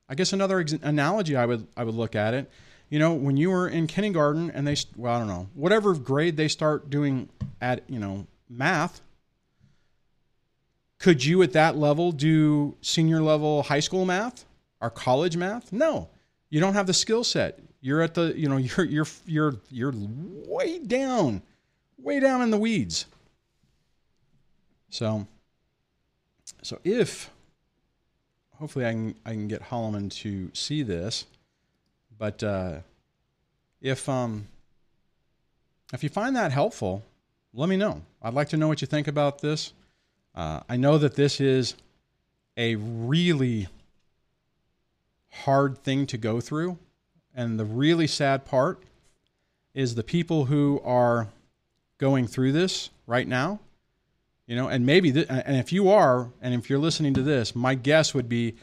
[0.09, 2.49] I guess another ex- analogy I would I would look at it
[2.89, 6.37] you know, when you were in kindergarten and they, well, I don't know, whatever grade
[6.37, 7.29] they start doing
[7.61, 9.01] at, you know, math,
[10.99, 14.45] could you at that level do senior level high school math
[14.81, 15.73] or college math?
[15.73, 16.09] No,
[16.49, 17.59] you don't have the skill set.
[17.81, 21.43] You're at the, you know, you're, you're, you're, you're way down,
[21.99, 23.07] way down in the weeds.
[24.91, 25.27] So,
[26.63, 27.31] so if,
[28.55, 31.27] hopefully I can, I can get Holloman to see this
[32.19, 32.79] but uh,
[33.81, 34.47] if um,
[35.93, 37.03] if you find that helpful,
[37.55, 38.03] let me know.
[38.23, 39.73] I'd like to know what you think about this.
[40.35, 41.75] Uh, I know that this is
[42.57, 43.69] a really
[45.31, 46.79] hard thing to go through.
[47.35, 48.83] And the really sad part
[49.75, 51.29] is the people who are
[51.99, 53.61] going through this right now,
[54.47, 57.55] you know, and maybe, th- and if you are, and if you're listening to this,
[57.55, 58.55] my guess would be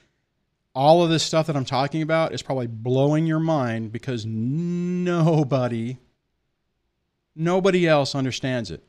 [0.75, 5.97] all of this stuff that I'm talking about is probably blowing your mind because nobody,
[7.35, 8.83] nobody else understands it.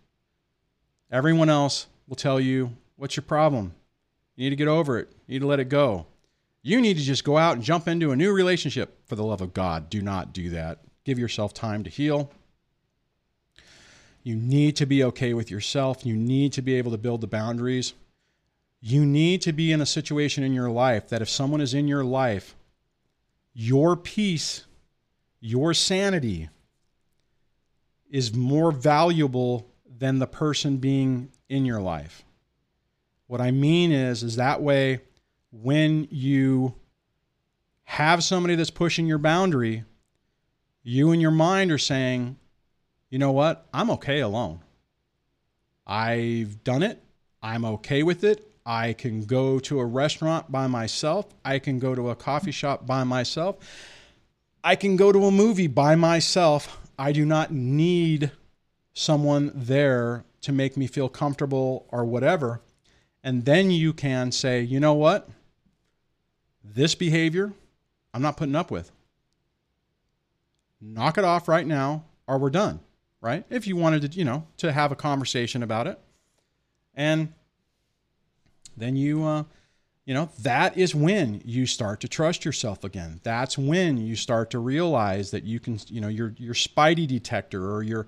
[1.11, 3.75] Everyone else will tell you, what's your problem?
[4.37, 5.13] You need to get over it.
[5.27, 6.07] You need to let it go.
[6.63, 8.99] You need to just go out and jump into a new relationship.
[9.07, 10.81] For the love of God, do not do that.
[11.05, 12.31] Give yourself time to heal.
[14.23, 16.07] You need to be okay with yourself.
[16.07, 17.93] You need to be able to build the boundaries
[18.87, 21.89] you need to be in a situation in your life that if someone is in
[21.89, 22.55] your life,
[23.55, 24.67] your peace,
[25.41, 26.51] your sanity
[28.11, 32.27] is more valuable than the person being in your life.
[33.27, 35.01] What I mean is is that way
[35.51, 36.75] when you
[37.85, 39.85] have somebody that's pushing your boundary,
[40.83, 42.37] you and your mind are saying,
[43.09, 43.67] "You know what?
[43.73, 44.61] I'm okay alone.
[45.87, 47.03] I've done it.
[47.41, 48.51] I'm okay with it.
[48.67, 51.27] I can go to a restaurant by myself.
[51.45, 53.57] I can go to a coffee shop by myself.
[54.63, 56.79] I can go to a movie by myself.
[56.99, 58.31] I do not need
[58.95, 62.61] someone there to make me feel comfortable or whatever.
[63.23, 65.29] And then you can say, you know what?
[66.63, 67.53] This behavior,
[68.15, 68.91] I'm not putting up with.
[70.81, 72.81] Knock it off right now, or we're done,
[73.21, 73.45] right?
[73.51, 75.99] If you wanted to, you know, to have a conversation about it.
[76.95, 77.33] And
[78.77, 79.45] then you, uh,
[80.05, 83.21] you know, that is when you start to trust yourself again.
[83.23, 87.73] That's when you start to realize that you can, you know, your your spidey detector
[87.73, 88.07] or your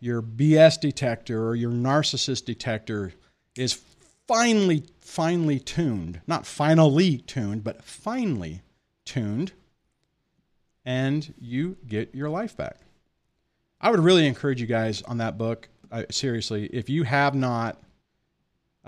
[0.00, 3.12] your BS detector or your narcissist detector
[3.56, 3.80] is
[4.26, 8.62] finely finely tuned, not finally tuned, but finely
[9.04, 9.52] tuned
[10.88, 12.78] and you get your life back.
[13.78, 15.68] I would really encourage you guys on that book.
[15.92, 17.76] Uh, seriously, if you have not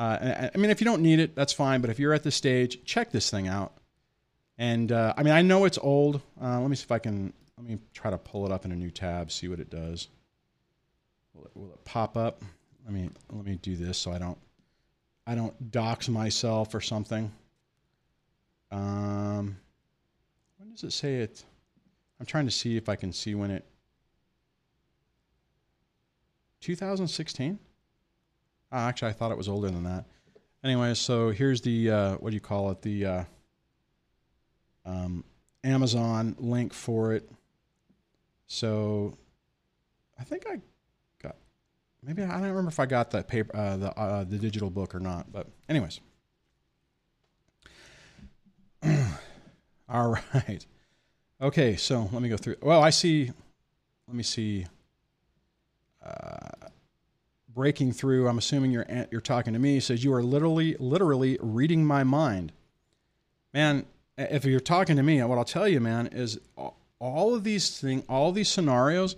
[0.00, 1.82] uh, I mean, if you don't need it, that's fine.
[1.82, 3.74] But if you're at this stage, check this thing out.
[4.56, 6.22] And uh, I mean, I know it's old.
[6.42, 7.34] Uh, let me see if I can.
[7.58, 10.08] Let me try to pull it up in a new tab, see what it does.
[11.34, 12.42] Will it, will it pop up?
[12.86, 14.38] Let me let me do this so I don't
[15.26, 17.30] I don't dox myself or something.
[18.70, 19.58] Um,
[20.56, 21.44] when does it say it?
[22.18, 23.66] I'm trying to see if I can see when it.
[26.62, 27.58] 2016.
[28.72, 30.04] Oh, actually, I thought it was older than that.
[30.62, 32.83] Anyway, so here's the uh, what do you call it?
[32.83, 33.24] The uh,
[34.85, 35.24] um,
[35.64, 37.30] Amazon link for it.
[38.46, 39.16] So
[40.18, 40.61] I think I
[41.22, 41.37] got
[42.02, 44.94] maybe I don't remember if I got the paper uh, the uh, the digital book
[44.94, 45.33] or not.
[45.33, 46.00] But anyways,
[49.88, 50.66] all right.
[51.40, 52.56] Okay, so let me go through.
[52.61, 53.33] Well, I see.
[54.06, 54.66] Let me see.
[56.04, 56.68] Uh,
[57.60, 58.26] breaking through.
[58.26, 59.80] I'm assuming you're you're talking to me.
[59.80, 62.52] Says you are literally literally reading my mind,
[63.52, 63.84] man.
[64.16, 66.40] If you're talking to me, what I'll tell you, man, is
[66.98, 69.16] all of these things, all these scenarios,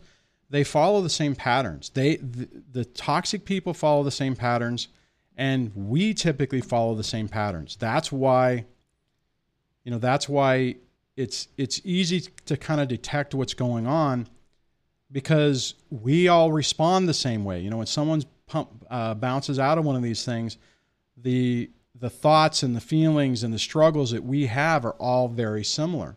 [0.50, 1.90] they follow the same patterns.
[1.90, 4.88] They the, the toxic people follow the same patterns,
[5.36, 7.76] and we typically follow the same patterns.
[7.76, 8.64] That's why,
[9.84, 10.74] you know, that's why
[11.16, 14.26] it's it's easy to kind of detect what's going on
[15.12, 17.60] because we all respond the same way.
[17.60, 20.58] You know, when someone's pump uh, bounces out of one of these things,
[21.16, 25.64] the the thoughts and the feelings and the struggles that we have are all very
[25.64, 26.16] similar.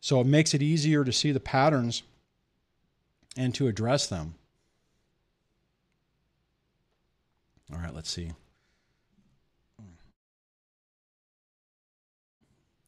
[0.00, 2.02] So it makes it easier to see the patterns
[3.36, 4.34] and to address them.
[7.72, 8.32] All right, let's see.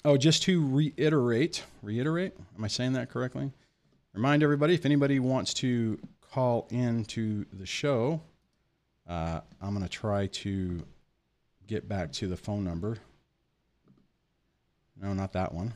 [0.05, 3.53] Oh, just to reiterate, reiterate, am I saying that correctly?
[4.13, 5.99] Remind everybody if anybody wants to
[6.33, 8.21] call in to the show,
[9.09, 10.83] uh, I'm going to try to
[11.67, 12.99] get back to the phone number.
[15.01, 15.75] No, not that one.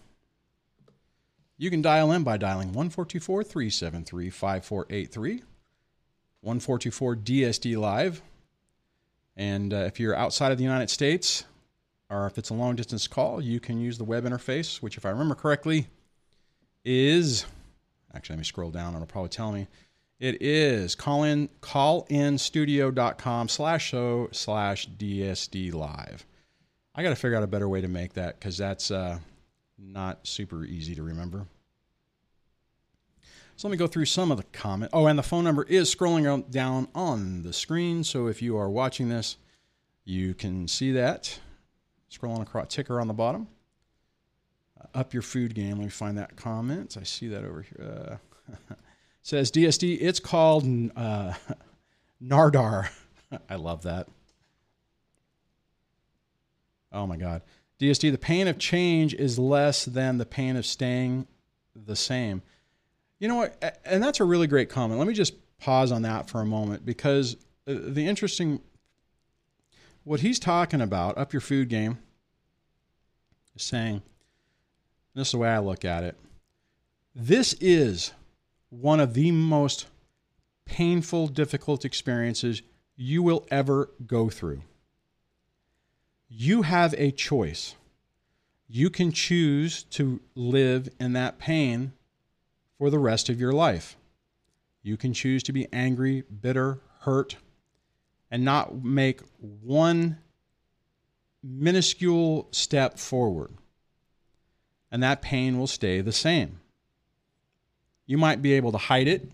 [1.57, 5.43] You can dial in by dialing 1424 373 5483,
[6.41, 8.23] 1424 DSD Live.
[9.37, 11.45] And uh, if you're outside of the United States,
[12.11, 15.05] or if it's a long distance call, you can use the web interface, which, if
[15.05, 15.89] I remember correctly,
[16.85, 17.45] is
[18.15, 19.67] actually, let me scroll down, it'll probably tell me
[20.21, 26.27] it is callin callinstudio.com slash show slash DSD live.
[26.95, 29.19] I got to figure out a better way to make that because that's uh,
[29.79, 31.47] not super easy to remember.
[33.55, 34.91] So let me go through some of the comment.
[34.93, 38.05] Oh, and the phone number is scrolling down on the screen.
[38.05, 39.37] So if you are watching this,
[40.05, 41.39] you can see that
[42.11, 43.49] scrolling across ticker on the bottom.
[44.81, 45.77] Uh, up your food game.
[45.77, 46.97] Let me find that comment.
[46.99, 48.19] I see that over here.
[48.51, 48.75] Uh,
[49.23, 50.65] Says DSD, it's called
[50.97, 51.35] uh,
[52.23, 52.89] Nardar.
[53.51, 54.09] I love that.
[56.93, 57.43] Oh my God.
[57.81, 61.27] DSD, the pain of change is less than the pain of staying
[61.75, 62.43] the same.
[63.19, 63.81] You know what?
[63.85, 64.99] And that's a really great comment.
[64.99, 68.61] Let me just pause on that for a moment because uh, the interesting,
[70.05, 71.99] what he's talking about, up your food game,
[73.55, 74.03] is saying,
[75.15, 76.17] this is the way I look at it.
[77.15, 78.13] This is
[78.71, 79.87] one of the most
[80.65, 82.63] painful, difficult experiences
[82.97, 84.63] you will ever go through.
[86.29, 87.75] You have a choice.
[88.69, 91.93] You can choose to live in that pain
[92.77, 93.97] for the rest of your life.
[94.83, 97.37] You can choose to be angry, bitter, hurt,
[98.31, 100.19] and not make one
[101.43, 103.53] minuscule step forward.
[104.91, 106.61] And that pain will stay the same.
[108.09, 109.31] You might be able to hide it.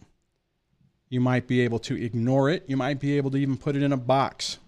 [1.08, 2.64] You might be able to ignore it.
[2.66, 4.58] You might be able to even put it in a box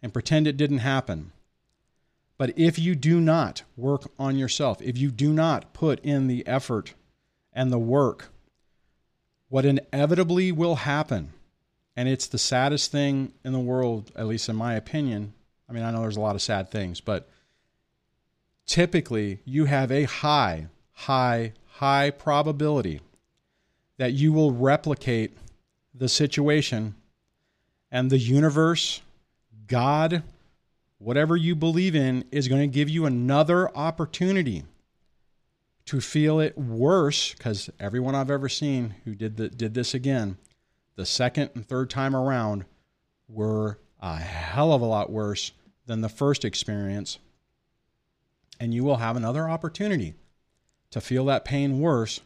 [0.00, 1.32] and pretend it didn't happen.
[2.38, 6.46] But if you do not work on yourself, if you do not put in the
[6.46, 6.94] effort
[7.52, 8.28] and the work,
[9.48, 11.32] what inevitably will happen,
[11.96, 15.34] And it's the saddest thing in the world, at least in my opinion.
[15.68, 17.28] I mean, I know there's a lot of sad things, but
[18.64, 23.00] typically you have a high, high, high probability
[24.00, 25.36] that you will replicate
[25.94, 26.94] the situation
[27.92, 29.02] and the universe,
[29.66, 30.22] God,
[30.96, 34.64] whatever you believe in, is going to give you another opportunity
[35.84, 40.38] to feel it worse because everyone I've ever seen who did the, did this again,
[40.96, 42.64] the second and third time around
[43.28, 45.52] were a hell of a lot worse
[45.84, 47.18] than the first experience.
[48.58, 50.14] And you will have another opportunity
[50.90, 52.22] to feel that pain worse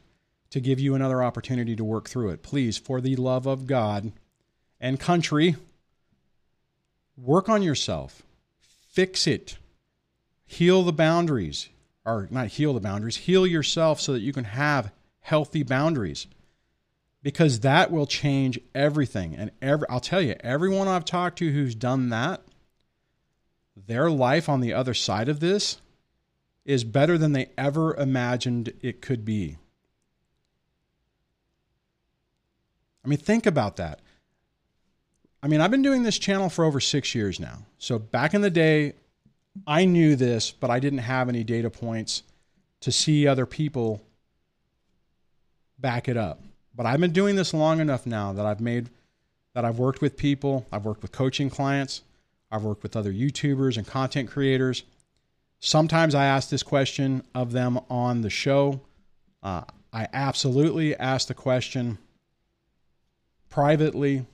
[0.54, 2.44] to give you another opportunity to work through it.
[2.44, 4.12] Please, for the love of God
[4.80, 5.56] and country,
[7.16, 8.22] work on yourself,
[8.88, 9.58] fix it,
[10.46, 11.70] heal the boundaries,
[12.06, 16.28] or not heal the boundaries, heal yourself so that you can have healthy boundaries.
[17.20, 19.34] Because that will change everything.
[19.34, 22.42] And every I'll tell you, everyone I've talked to who's done that,
[23.74, 25.78] their life on the other side of this
[26.64, 29.56] is better than they ever imagined it could be.
[33.04, 34.00] I mean, think about that.
[35.42, 37.58] I mean, I've been doing this channel for over six years now.
[37.78, 38.94] So back in the day,
[39.66, 42.22] I knew this, but I didn't have any data points
[42.80, 44.02] to see other people
[45.78, 46.40] back it up.
[46.74, 48.88] But I've been doing this long enough now that I've made
[49.54, 52.02] that I've worked with people, I've worked with coaching clients,
[52.50, 54.82] I've worked with other YouTubers and content creators.
[55.60, 58.80] Sometimes I ask this question of them on the show.
[59.42, 61.98] Uh, I absolutely ask the question
[63.54, 64.26] privately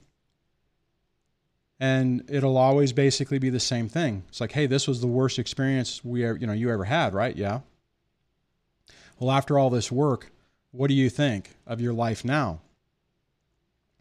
[1.79, 4.23] and it'll always basically be the same thing.
[4.31, 7.12] It's like, hey, this was the worst experience we ever, you know you ever had,
[7.12, 7.37] right?
[7.37, 7.61] Yeah.
[9.18, 10.33] Well, after all this work,
[10.71, 12.61] what do you think of your life now?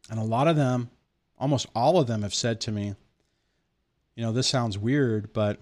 [0.09, 0.89] And a lot of them,
[1.37, 2.95] almost all of them, have said to me,
[4.15, 5.59] you know, this sounds weird, but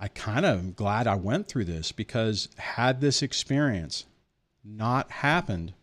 [0.00, 4.06] I kind of am glad I went through this because had this experience
[4.64, 5.74] not happened,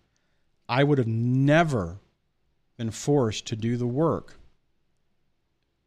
[0.68, 2.00] I would have never
[2.78, 4.36] been forced to do the work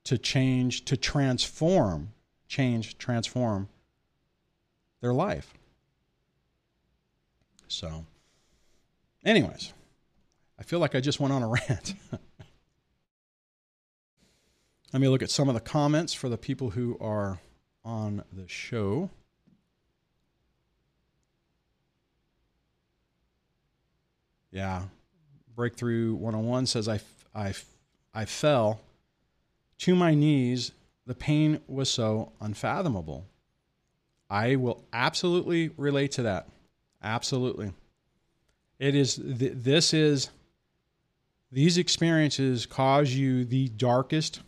[0.06, 2.12] to change, to transform,
[2.46, 3.68] change, transform
[5.00, 5.52] their life.
[7.66, 8.06] So,
[9.24, 9.72] anyways,
[10.60, 11.94] I feel like I just went on a rant.
[14.92, 17.40] Let me look at some of the comments for the people who are
[17.84, 19.10] on the show.
[24.52, 24.84] Yeah.
[25.56, 27.00] Breakthrough 101 says I,
[27.34, 27.54] I,
[28.14, 28.80] I fell
[29.78, 30.72] to my knees,
[31.06, 33.24] the pain was so unfathomable.
[34.28, 36.48] I will absolutely relate to that.
[37.02, 37.72] Absolutely.
[38.78, 40.30] It is, th- this is,
[41.52, 44.40] these experiences cause you the darkest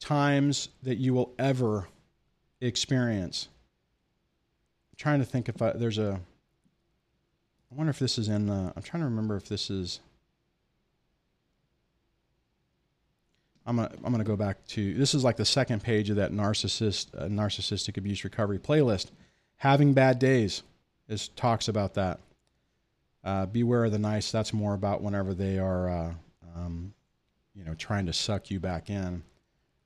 [0.00, 1.88] times that you will ever
[2.60, 3.48] experience.
[4.90, 6.20] I'm trying to think if I, there's a,
[7.70, 10.00] I wonder if this is in the, I'm trying to remember if this is,
[13.66, 16.30] I'm gonna I'm gonna go back to this is like the second page of that
[16.30, 19.10] narcissist uh, narcissistic abuse recovery playlist.
[19.56, 20.62] Having bad days
[21.08, 22.20] is talks about that.
[23.24, 24.30] Uh, beware of the nice.
[24.30, 26.14] That's more about whenever they are, uh,
[26.54, 26.94] um,
[27.56, 29.24] you know, trying to suck you back in.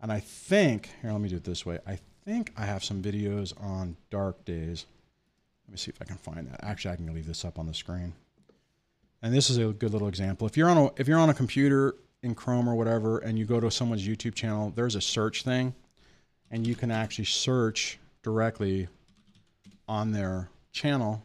[0.02, 1.78] And I think here, let me do it this way.
[1.86, 4.84] I think I have some videos on dark days.
[5.70, 6.64] Let me see if I can find that.
[6.64, 8.12] Actually, I can leave this up on the screen.
[9.22, 10.48] And this is a good little example.
[10.48, 11.94] If you're on a if you're on a computer
[12.24, 15.72] in Chrome or whatever, and you go to someone's YouTube channel, there's a search thing,
[16.50, 18.88] and you can actually search directly
[19.86, 21.22] on their channel.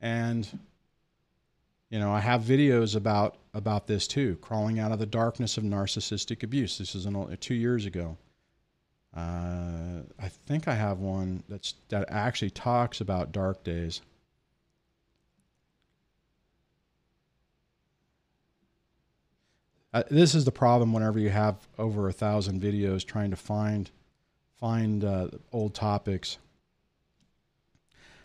[0.00, 0.46] And
[1.90, 5.64] you know, I have videos about about this too, crawling out of the darkness of
[5.64, 6.78] narcissistic abuse.
[6.78, 8.16] This is an, two years ago.
[9.16, 14.02] Uh, I think I have one that's that actually talks about dark days.
[19.92, 23.90] uh, this is the problem whenever you have over a thousand videos trying to find
[24.58, 26.38] find uh, old topics.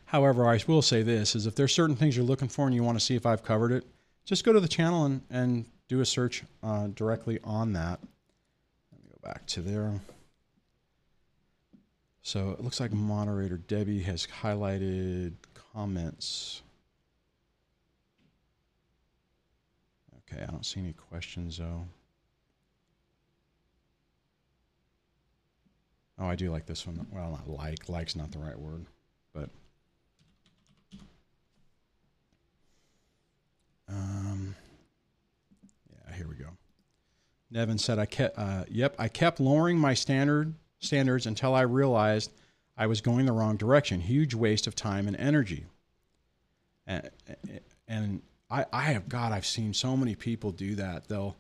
[0.05, 2.83] However, I will say this: is if there's certain things you're looking for and you
[2.83, 3.83] want to see if I've covered it,
[4.25, 7.99] just go to the channel and, and do a search uh, directly on that.
[8.91, 9.99] Let me go back to there.
[12.25, 16.63] So it looks like moderator Debbie has highlighted comments.
[20.33, 21.85] Okay, I don't see any questions though.
[26.17, 27.05] Oh, I do like this one.
[27.11, 27.89] Well, not like.
[27.89, 28.87] Like's not the right word,
[29.31, 29.51] but.
[33.87, 34.55] Um,
[35.91, 36.49] yeah, here we go.
[37.51, 42.31] Nevin said, "I kept, uh, yep, I kept lowering my standard standards until I realized
[42.77, 44.01] I was going the wrong direction.
[44.01, 45.65] Huge waste of time and energy."
[46.87, 47.09] And,
[47.87, 51.07] and I, I have God, I've seen so many people do that.
[51.07, 51.35] They'll,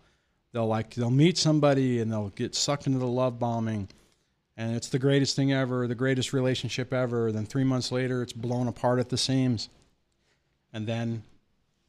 [0.53, 3.89] they'll like, they'll meet somebody and they'll get sucked into the love bombing,
[4.57, 7.31] and it's the greatest thing ever, the greatest relationship ever.
[7.31, 9.69] Then three months later, it's blown apart at the seams,
[10.73, 11.21] and then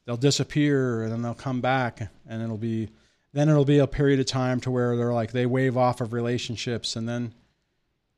[0.05, 2.89] they'll disappear, and then they'll come back, and it'll be
[3.33, 6.13] then it'll be a period of time to where they're like they wave off of
[6.13, 6.95] relationships.
[6.95, 7.33] And then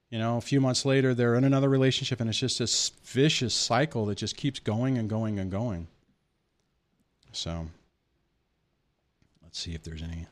[0.10, 3.54] you know a few months later they're in another relationship and it's just this vicious
[3.54, 5.88] cycle that just keeps going and going and going.
[7.32, 7.68] So
[9.44, 10.26] let's see if there's any.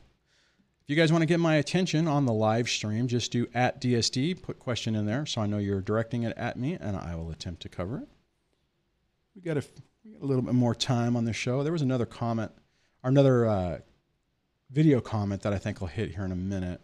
[0.82, 3.78] If you guys want to get my attention on the live stream just do at
[3.78, 7.14] dsd put question in there so i know you're directing it at me and i
[7.14, 8.08] will attempt to cover it.
[9.38, 9.64] We got a,
[10.04, 11.62] we got a little bit more time on the show.
[11.62, 12.50] There was another comment
[13.04, 13.78] or another uh,
[14.70, 16.80] video comment that I think I'll hit here in a minute.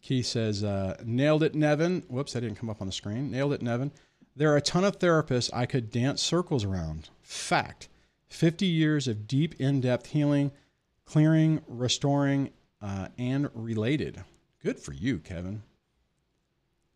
[0.00, 2.02] Key says, uh, nailed it, Nevin.
[2.08, 3.30] Whoops, that didn't come up on the screen.
[3.30, 3.92] Nailed it, Nevin.
[4.34, 7.10] There are a ton of therapists I could dance circles around.
[7.22, 7.88] Fact
[8.28, 10.50] 50 years of deep, in depth healing,
[11.04, 14.24] clearing, restoring, uh, and related.
[14.62, 15.62] Good for you, Kevin.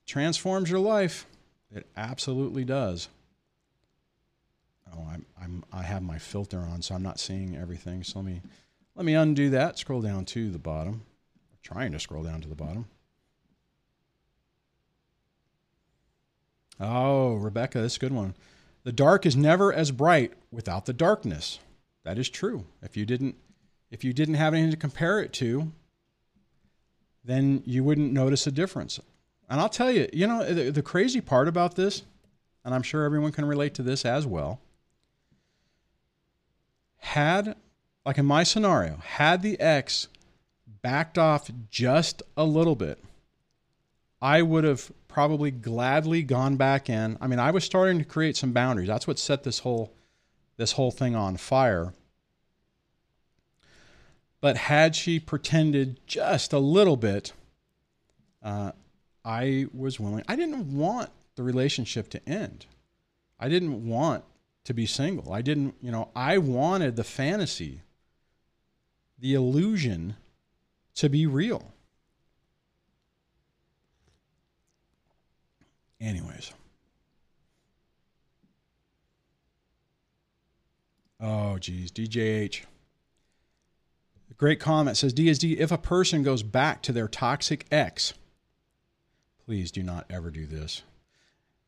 [0.07, 1.27] Transforms your life.
[1.71, 3.09] It absolutely does
[4.95, 8.03] oh, I'm, I'm, I have my filter on, so I'm not seeing everything.
[8.03, 8.43] So let me,
[8.95, 9.79] let me undo that.
[9.79, 11.03] Scroll down to the bottom.
[11.53, 12.87] I'm trying to scroll down to the bottom.
[16.79, 18.35] Oh, Rebecca, that's a good one.
[18.85, 21.59] The dark is never as bright without the darkness.
[22.05, 22.67] That is true.
[22.83, 23.35] If you didn't,
[23.91, 25.73] if you didn't have anything to compare it to,
[27.25, 29.01] then you wouldn't notice a difference.
[29.49, 32.03] And I'll tell you, you know, the, the crazy part about this,
[32.65, 34.61] and I'm sure everyone can relate to this as well,
[37.07, 37.55] had,
[38.05, 40.09] like in my scenario, had the ex
[40.83, 43.03] backed off just a little bit,
[44.21, 47.17] I would have probably gladly gone back in.
[47.21, 48.89] I mean, I was starting to create some boundaries.
[48.89, 49.93] That's what set this whole
[50.57, 51.93] this whole thing on fire.
[54.41, 57.33] But had she pretended just a little bit,
[58.43, 58.73] uh,
[59.25, 60.25] I was willing.
[60.29, 62.67] I didn't want the relationship to end.
[63.39, 64.25] I didn't want
[64.67, 65.33] to be single.
[65.33, 67.83] I didn't, you know, I wanted the fantasy,
[69.19, 70.17] the illusion
[70.97, 71.73] to be real.
[76.01, 76.53] Anyways.
[81.21, 81.91] Oh, geez.
[81.93, 82.65] DJH.
[84.37, 88.13] Great comment says DSD if a person goes back to their toxic ex,
[89.47, 90.83] please do not ever do this.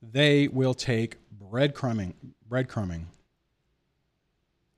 [0.03, 2.14] They will take breadcrumbing,
[2.49, 3.05] breadcrumbing.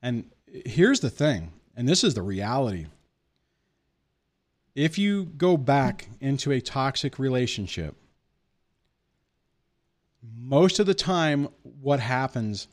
[0.02, 2.86] And here's the thing, and this is the reality.
[4.74, 7.96] If you go back into a toxic relationship,
[10.36, 12.68] most of the time, what happens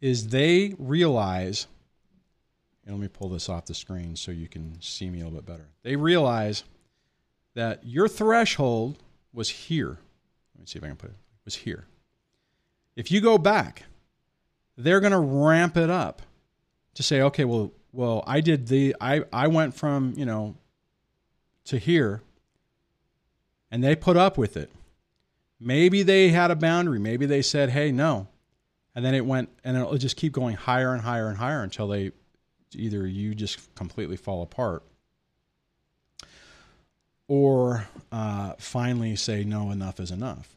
[0.00, 1.66] is they realize,
[2.84, 5.40] and let me pull this off the screen so you can see me a little
[5.40, 5.68] bit better.
[5.82, 6.64] They realize
[7.54, 8.98] that your threshold
[9.32, 9.98] was here.
[10.54, 11.86] Let me see if I can put it, was here.
[12.96, 13.84] If you go back,
[14.76, 16.22] they're going to ramp it up
[16.94, 20.56] to say, okay, well, well, I did the, I, I went from, you know,
[21.66, 22.22] to here
[23.70, 24.70] and they put up with it.
[25.60, 26.98] Maybe they had a boundary.
[26.98, 28.28] Maybe they said, hey, no.
[28.94, 31.88] And then it went, and it'll just keep going higher and higher and higher until
[31.88, 32.12] they
[32.74, 34.82] either you just completely fall apart
[37.28, 40.54] or uh, finally say, no, enough is enough.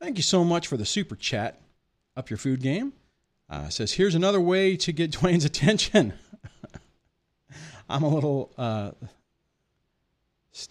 [0.00, 1.60] Thank you so much for the super chat.
[2.16, 2.92] Up your food game.
[3.50, 6.14] Uh, says, here's another way to get Dwayne's attention.
[7.88, 8.90] I'm a little, uh,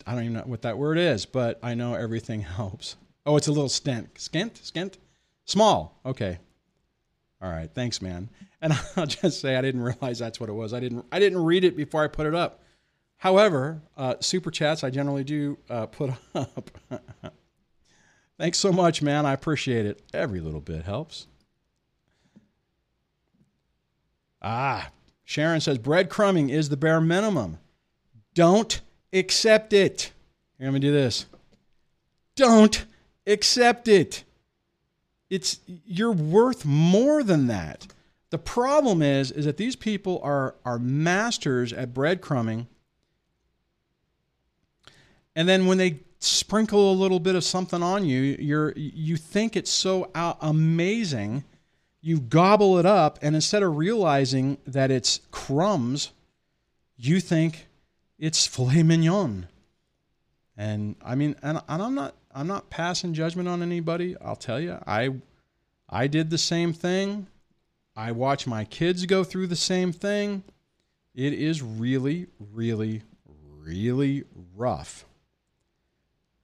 [0.06, 2.96] I don't even know what that word is, but I know everything helps.
[3.26, 4.14] Oh, it's a little stent.
[4.16, 4.54] Skint?
[4.62, 4.96] Skint?
[5.46, 6.00] Small.
[6.06, 6.40] Okay.
[7.42, 7.70] All right.
[7.74, 8.30] Thanks, man.
[8.62, 10.74] And I'll just say I didn't realize that's what it was.
[10.74, 11.06] I didn't.
[11.12, 12.64] I didn't read it before I put it up.
[13.18, 16.72] However, uh, super chats I generally do uh, put up.
[18.38, 19.26] Thanks so much, man.
[19.26, 20.02] I appreciate it.
[20.14, 21.28] Every little bit helps.
[24.42, 24.90] Ah,
[25.24, 27.58] Sharon says breadcrumbing is the bare minimum.
[28.34, 28.80] Don't
[29.12, 30.12] accept it.
[30.58, 31.26] Here, let me do this.
[32.36, 32.86] Don't
[33.26, 34.24] accept it.
[35.30, 37.88] It's you're worth more than that.
[38.30, 42.68] The problem is is that these people are are masters at breadcrumbing.
[45.36, 49.56] And then when they sprinkle a little bit of something on you, you're you think
[49.56, 50.12] it's so
[50.42, 51.44] amazing
[52.08, 56.12] you gobble it up, and instead of realizing that it's crumbs,
[56.96, 57.68] you think
[58.18, 59.48] it's filet mignon.
[60.56, 64.16] And I mean, and, and I'm not I'm not passing judgment on anybody.
[64.22, 65.16] I'll tell you, I
[65.90, 67.28] I did the same thing.
[67.96, 70.44] I watch my kids go through the same thing.
[71.14, 73.02] It is really, really,
[73.60, 74.24] really
[74.56, 75.04] rough.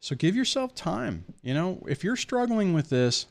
[0.03, 1.23] So give yourself time.
[1.43, 3.25] You know, if you're struggling with this,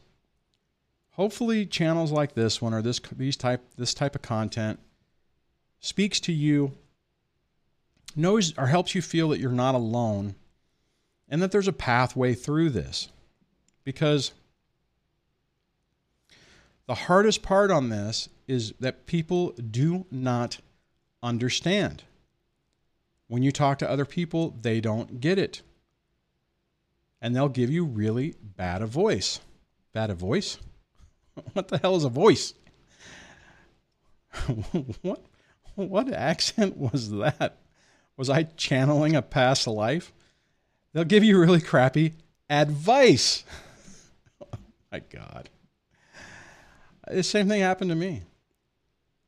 [1.11, 4.81] hopefully channels like this one or this these type this type of content
[5.81, 6.73] speaks to you
[8.16, 10.35] knows or helps you feel that you're not alone
[11.29, 13.11] and that there's a pathway through this.
[13.85, 14.33] Because
[16.87, 20.61] the hardest part on this is that people do not
[21.23, 22.05] understand.
[23.29, 25.61] When you talk to other people, they don't get it.
[27.23, 29.41] And they'll give you really bad a voice.
[29.95, 30.59] Bad a voice?
[31.55, 32.53] what the hell is a voice?
[35.03, 35.25] what
[35.75, 37.57] what accent was that?
[38.18, 40.12] Was I channeling a past life?
[40.93, 42.12] They'll give you really crappy
[42.51, 43.45] advice.
[44.43, 44.59] oh
[44.91, 45.49] my God.
[47.09, 48.25] The same thing happened to me.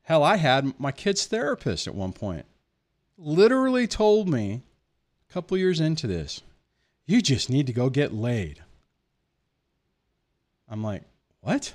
[0.02, 2.44] Hell, I had my kid's therapist at one point
[3.16, 4.62] literally told me
[5.28, 6.42] a couple years into this,
[7.06, 8.62] you just need to go get laid.
[10.68, 11.02] I'm like,
[11.40, 11.74] what?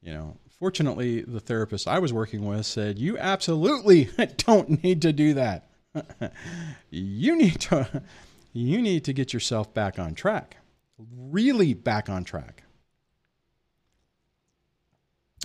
[0.00, 4.08] You know, fortunately, the therapist I was working with said, you absolutely
[4.38, 5.68] don't need to do that.
[6.90, 8.02] you need to
[8.52, 10.58] you need to get yourself back on track.
[10.98, 12.62] Really back on track.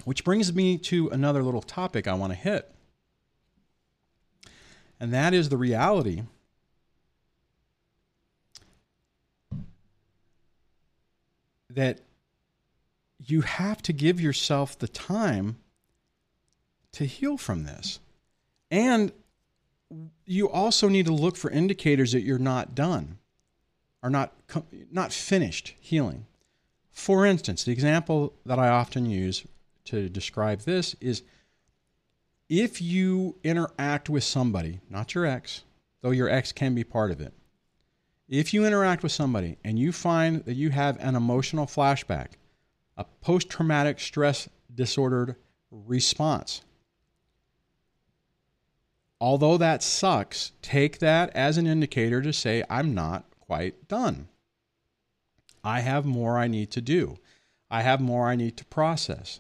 [0.05, 2.71] Which brings me to another little topic I want to hit.
[4.99, 6.23] And that is the reality
[11.69, 11.99] that
[13.19, 15.57] you have to give yourself the time
[16.93, 17.99] to heal from this.
[18.71, 19.11] And
[20.25, 23.17] you also need to look for indicators that you're not done,
[24.03, 24.33] are not
[24.91, 26.25] not finished healing.
[26.91, 29.45] For instance, the example that I often use
[29.85, 31.23] to describe this is
[32.49, 35.63] if you interact with somebody, not your ex,
[36.01, 37.33] though your ex can be part of it.
[38.29, 42.33] If you interact with somebody and you find that you have an emotional flashback,
[42.95, 45.35] a post traumatic stress disordered
[45.71, 46.61] response,
[49.19, 54.27] although that sucks, take that as an indicator to say, I'm not quite done.
[55.63, 57.17] I have more I need to do.
[57.71, 59.39] I have more I need to process.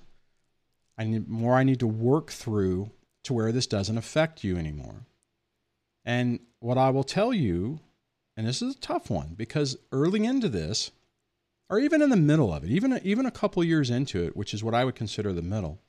[0.97, 2.89] I need more I need to work through
[3.23, 5.05] to where this doesn't affect you anymore.
[6.03, 7.81] And what I will tell you,
[8.39, 10.91] and this is a tough one because early into this,
[11.69, 14.53] or even in the middle of it, even even a couple years into it, which
[14.53, 15.81] is what I would consider the middle,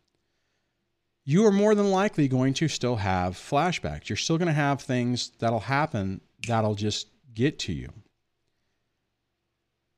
[1.24, 4.08] you are more than likely going to still have flashbacks.
[4.08, 7.92] You're still going to have things that'll happen that'll just get to you.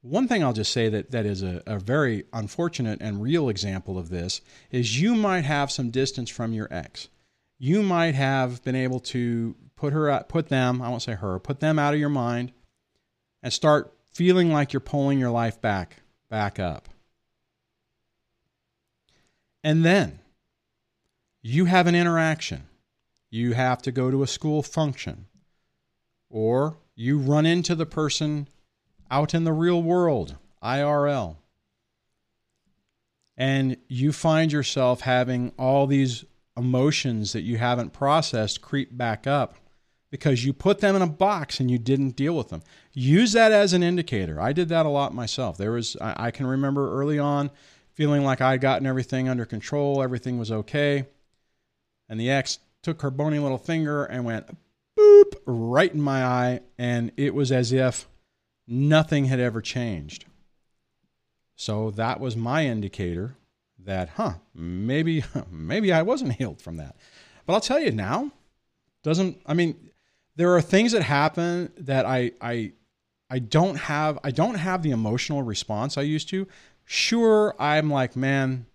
[0.03, 3.99] One thing I'll just say that, that is a, a very unfortunate and real example
[3.99, 7.09] of this is you might have some distance from your ex.
[7.59, 11.41] You might have been able to put her out, put them, I won't say her,
[11.41, 12.53] put them out of your mind
[13.43, 15.97] and start feeling like you're pulling your life back,
[16.31, 16.89] back up.
[19.65, 20.21] And then
[21.43, 22.69] you have an interaction.
[23.29, 25.27] You have to go to a school function,
[26.31, 28.47] or you run into the person
[29.11, 31.39] out in the real world, IRL,
[33.37, 36.25] and you find yourself having all these
[36.57, 39.57] emotions that you haven't processed creep back up
[40.13, 42.63] because you put them in a box and you didn't deal with them.
[42.93, 44.39] Use that as an indicator.
[44.39, 45.57] I did that a lot myself.
[45.57, 47.51] There was I, I can remember early on
[47.95, 51.07] feeling like I'd gotten everything under control, everything was okay.
[52.09, 54.47] And the ex took her bony little finger and went
[54.99, 56.61] boop right in my eye.
[56.79, 58.07] And it was as if
[58.69, 60.27] nothing had ever changed.
[61.57, 63.37] So that was my indicator
[63.79, 66.97] that, huh, maybe, maybe I wasn't healed from that.
[67.47, 68.31] But I'll tell you now,
[69.03, 69.91] doesn't, I mean,
[70.37, 72.73] there are things that happen that I, I,
[73.29, 76.47] I don't have, I don't have the emotional response I used to.
[76.85, 78.67] Sure, I'm like, man,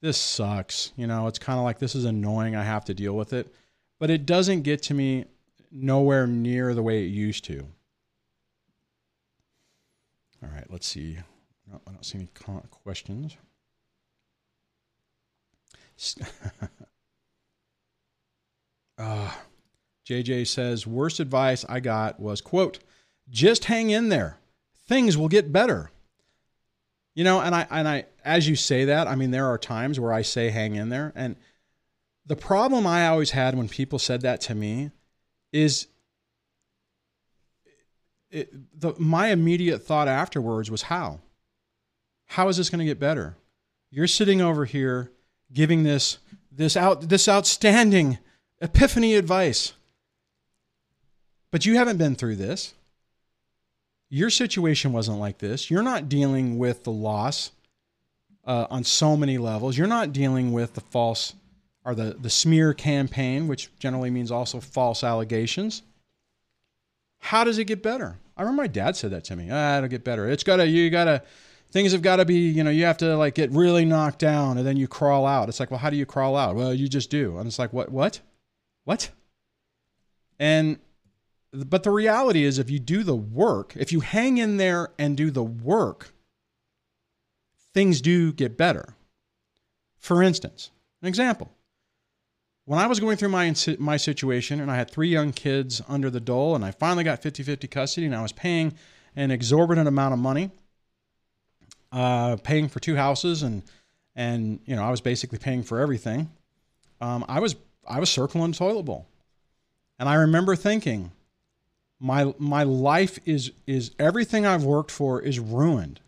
[0.00, 0.92] this sucks.
[0.96, 2.54] You know, it's kind of like this is annoying.
[2.56, 3.52] I have to deal with it.
[3.98, 5.24] But it doesn't get to me
[5.70, 7.66] nowhere near the way it used to.
[10.42, 11.18] All right, let's see.
[11.70, 12.28] No, I don't see any
[12.70, 13.36] questions.
[18.98, 19.30] uh,
[20.06, 22.78] JJ says, worst advice I got was, quote,
[23.30, 24.38] just hang in there.
[24.86, 25.90] Things will get better.
[27.14, 30.00] You know, and I and I as you say that, I mean, there are times
[30.00, 31.12] where I say, hang in there.
[31.14, 31.36] And
[32.26, 34.90] the problem I always had when people said that to me
[35.52, 35.86] is
[38.30, 41.20] it, the, my immediate thought afterwards was, how?
[42.26, 43.36] How is this going to get better?
[43.90, 45.12] You're sitting over here
[45.52, 46.18] giving this
[46.50, 48.18] this out this outstanding
[48.60, 49.74] epiphany advice.
[51.54, 52.74] But you haven't been through this.
[54.10, 55.70] Your situation wasn't like this.
[55.70, 57.52] You're not dealing with the loss
[58.44, 59.78] uh, on so many levels.
[59.78, 61.32] You're not dealing with the false
[61.84, 65.82] or the, the smear campaign, which generally means also false allegations.
[67.20, 68.18] How does it get better?
[68.36, 69.48] I remember my dad said that to me.
[69.52, 70.28] Ah, it'll get better.
[70.28, 71.22] It's gotta you gotta
[71.70, 74.58] things have got to be, you know, you have to like get really knocked down
[74.58, 75.48] and then you crawl out.
[75.48, 76.56] It's like, well, how do you crawl out?
[76.56, 77.38] Well, you just do.
[77.38, 78.20] And it's like, what, what,
[78.82, 79.10] what?
[80.40, 80.80] And,
[81.54, 85.16] but the reality is, if you do the work, if you hang in there and
[85.16, 86.12] do the work,
[87.72, 88.94] things do get better.
[89.98, 90.70] For instance,
[91.02, 91.50] an example.
[92.66, 96.08] When I was going through my, my situation and I had three young kids under
[96.08, 98.72] the dole and I finally got 50 50 custody and I was paying
[99.16, 100.50] an exorbitant amount of money
[101.94, 103.62] uh, paying for two houses and
[104.16, 106.30] and you know I was basically paying for everything.
[107.00, 109.06] Um, I was I was circling toilet bowl,
[109.98, 111.12] and I remember thinking,
[112.00, 116.00] my my life is is everything I've worked for is ruined.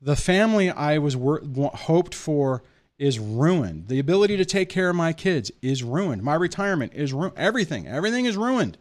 [0.00, 2.62] The family I was wor- hoped for
[2.98, 3.88] is ruined.
[3.88, 6.22] The ability to take care of my kids is ruined.
[6.22, 7.34] My retirement is ruined.
[7.36, 8.76] Everything, everything is ruined.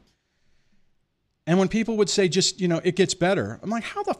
[1.47, 4.17] And when people would say, just, you know, it gets better, I'm like, how the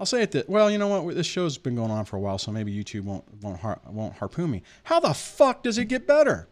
[0.00, 1.14] I'll say it that well, you know what?
[1.14, 4.14] This show's been going on for a while, so maybe YouTube won't won't har- won't
[4.14, 4.62] harpoon me.
[4.84, 6.48] How the fuck does it get better?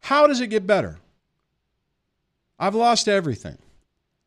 [0.00, 0.98] How does it get better?
[2.60, 3.56] I've lost everything.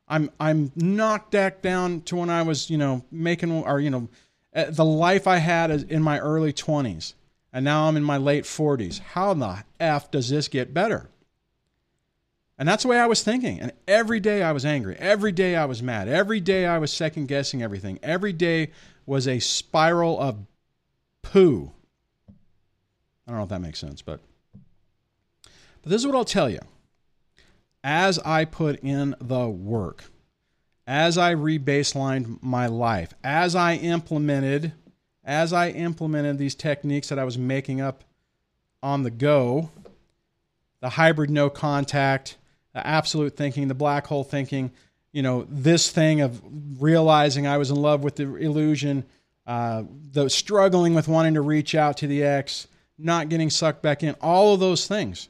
[0.08, 4.10] I'm I'm knocked back down to when I was you know making or you know
[4.54, 7.14] eh, the life I had in my early 20s,
[7.54, 9.00] and now I'm in my late 40s.
[9.00, 11.10] How the f does this get better?
[12.58, 13.60] And that's the way I was thinking.
[13.60, 14.96] And every day I was angry.
[14.98, 16.08] Every day I was mad.
[16.08, 18.00] Every day I was second guessing everything.
[18.04, 18.72] Every day
[19.06, 20.38] was a spiral of
[21.24, 21.72] poo.
[23.28, 24.20] I don't know if that makes sense, but
[25.82, 26.60] but this is what I'll tell you.
[27.84, 30.06] As I put in the work,
[30.88, 34.74] as I rebaselined my life, as I implemented
[35.24, 38.04] as I implemented these techniques that I was making up
[38.82, 39.70] on the go,
[40.82, 42.38] the hybrid no contact,
[42.74, 44.72] the absolute thinking, the black hole thinking,
[45.14, 46.42] you know, this thing of
[46.82, 49.06] realizing I was in love with the illusion,
[49.48, 52.68] uh, the struggling with wanting to reach out to the ex,
[52.98, 55.30] not getting sucked back in, all of those things.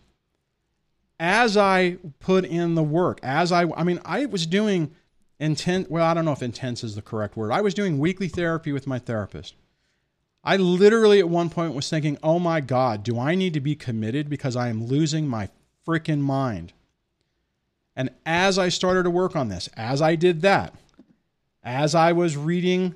[1.24, 4.92] As I put in the work, as I, I mean, I was doing
[5.40, 7.54] intense, well, I don't know if intense is the correct word.
[7.54, 9.56] I was doing weekly therapy with my therapist.
[10.44, 13.74] I literally at one point was thinking, oh my God, do I need to be
[13.74, 15.48] committed because I am losing my
[15.88, 16.74] freaking mind?
[17.96, 20.76] And as I started to work on this, as I did that,
[21.64, 22.96] as I was reading,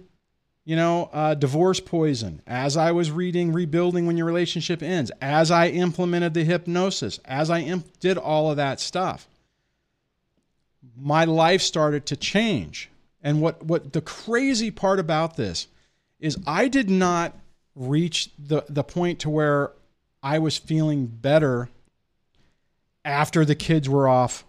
[0.68, 5.50] you know, uh, Divorce Poison, as I was reading Rebuilding When Your Relationship Ends, as
[5.50, 9.30] I implemented the hypnosis, as I imp- did all of that stuff,
[10.98, 12.90] my life started to change.
[13.24, 15.68] And what, what the crazy part about this
[16.20, 17.34] is I did not
[17.74, 19.72] reach the, the point to where
[20.22, 21.70] I was feeling better
[23.06, 24.44] after the kids were off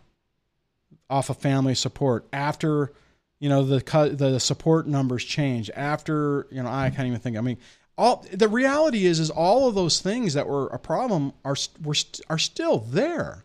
[1.08, 2.92] off of family support after
[3.40, 3.80] you know the
[4.16, 7.58] the support numbers change after you know I can't even think I mean
[7.96, 11.94] all the reality is is all of those things that were a problem are were
[12.28, 13.44] are still there.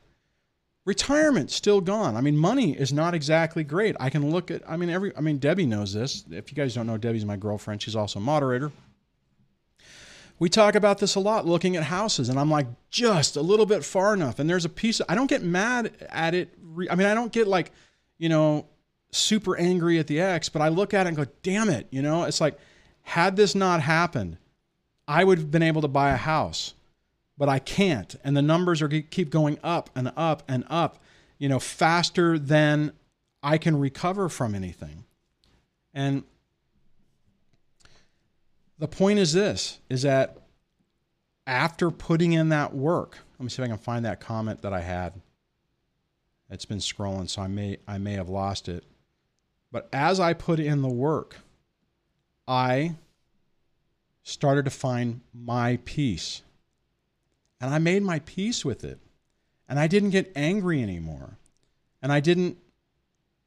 [0.86, 2.16] Retirement still gone.
[2.16, 3.96] I mean money is not exactly great.
[4.00, 6.26] I can look at I mean every I mean Debbie knows this.
[6.30, 7.82] If you guys don't know Debbie's my girlfriend.
[7.82, 8.72] She's also a moderator.
[10.40, 13.66] We talk about this a lot looking at houses and i'm like just a little
[13.66, 14.40] bit far enough.
[14.40, 16.50] And there's a piece i don't get mad at it
[16.90, 17.72] I mean, I don't get like,
[18.18, 18.66] you know,
[19.16, 22.02] super angry at the ex, but I look at it and go, damn it, you
[22.02, 22.58] know, it's like,
[23.04, 24.38] had this not happened,
[25.08, 26.74] I would have been able to buy a house,
[27.38, 28.16] but I can't.
[28.24, 31.00] And the numbers are keep going up and up and up,
[31.38, 32.94] you know, faster than
[33.42, 35.04] I can recover from anything.
[35.94, 36.24] And
[38.80, 40.38] the point is this is that
[41.46, 44.74] after putting in that work, let me see if I can find that comment that
[44.74, 45.22] I had.
[46.50, 48.86] It's been scrolling, so I may I may have lost it.
[49.74, 51.38] But as I put in the work,
[52.48, 52.94] I
[54.22, 56.44] started to find my peace.
[57.60, 59.00] And I made my peace with it.
[59.68, 61.40] And I didn't get angry anymore.
[62.04, 62.58] And I didn't,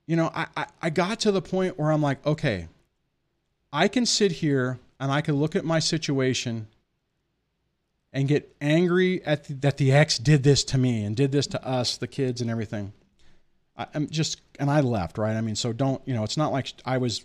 [0.08, 2.66] you know, I, I, I got to the point where I'm like, okay,
[3.72, 6.66] I can sit here and I can look at my situation
[8.12, 11.46] and get angry at the, that the ex did this to me and did this
[11.48, 12.92] to us, the kids and everything.
[13.76, 15.36] I, am just and I left, right?
[15.36, 16.24] I mean, so don't you know?
[16.24, 17.24] It's not like I was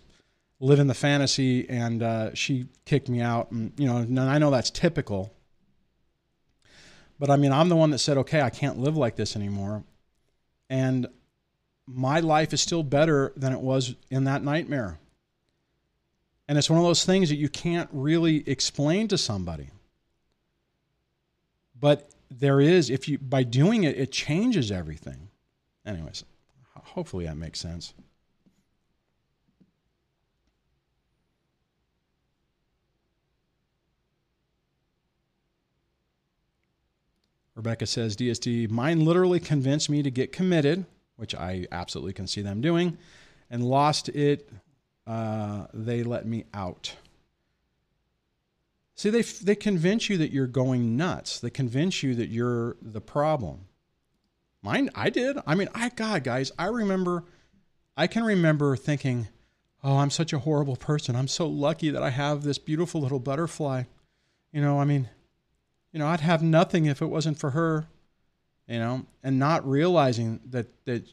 [0.60, 4.50] living the fantasy and uh, she kicked me out, and you know, and I know
[4.50, 5.32] that's typical.
[7.18, 9.84] But I mean, I'm the one that said, okay, I can't live like this anymore,
[10.68, 11.06] and
[11.86, 14.98] my life is still better than it was in that nightmare.
[16.48, 19.70] And it's one of those things that you can't really explain to somebody.
[21.78, 25.28] But there is, if you, by doing it, it changes everything.
[25.84, 26.24] Anyways,
[26.92, 27.94] hopefully that makes sense.
[37.54, 40.86] Rebecca says, DSD, mine literally convinced me to get committed,
[41.16, 42.96] which I absolutely can see them doing,
[43.50, 44.50] and lost it.
[45.06, 46.96] Uh, they let me out.
[48.94, 51.40] See, they, they convince you that you're going nuts.
[51.40, 53.66] They convince you that you're the problem.
[54.62, 55.38] Mine, I did.
[55.46, 57.24] I mean, I, God, guys, I remember,
[57.96, 59.28] I can remember thinking,
[59.82, 61.16] oh, I'm such a horrible person.
[61.16, 63.84] I'm so lucky that I have this beautiful little butterfly.
[64.52, 65.08] You know, I mean,
[65.92, 67.88] you know, I'd have nothing if it wasn't for her,
[68.68, 71.06] you know, and not realizing that, that,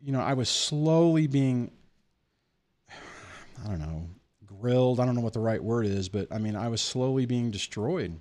[0.00, 1.72] you know, I was slowly being,
[2.88, 4.06] I don't know,
[4.46, 5.00] grilled.
[5.00, 7.50] I don't know what the right word is, but I mean, I was slowly being
[7.50, 8.20] destroyed.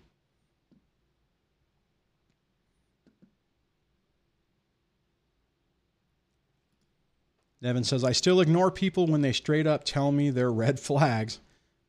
[7.64, 11.39] Nevin says, I still ignore people when they straight up tell me they're red flags,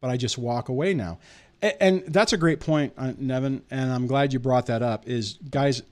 [0.01, 1.18] but I just walk away now.
[1.61, 5.09] And that's a great point, uh, Nevin, and I'm glad you brought that up.
[5.09, 5.83] Is guys,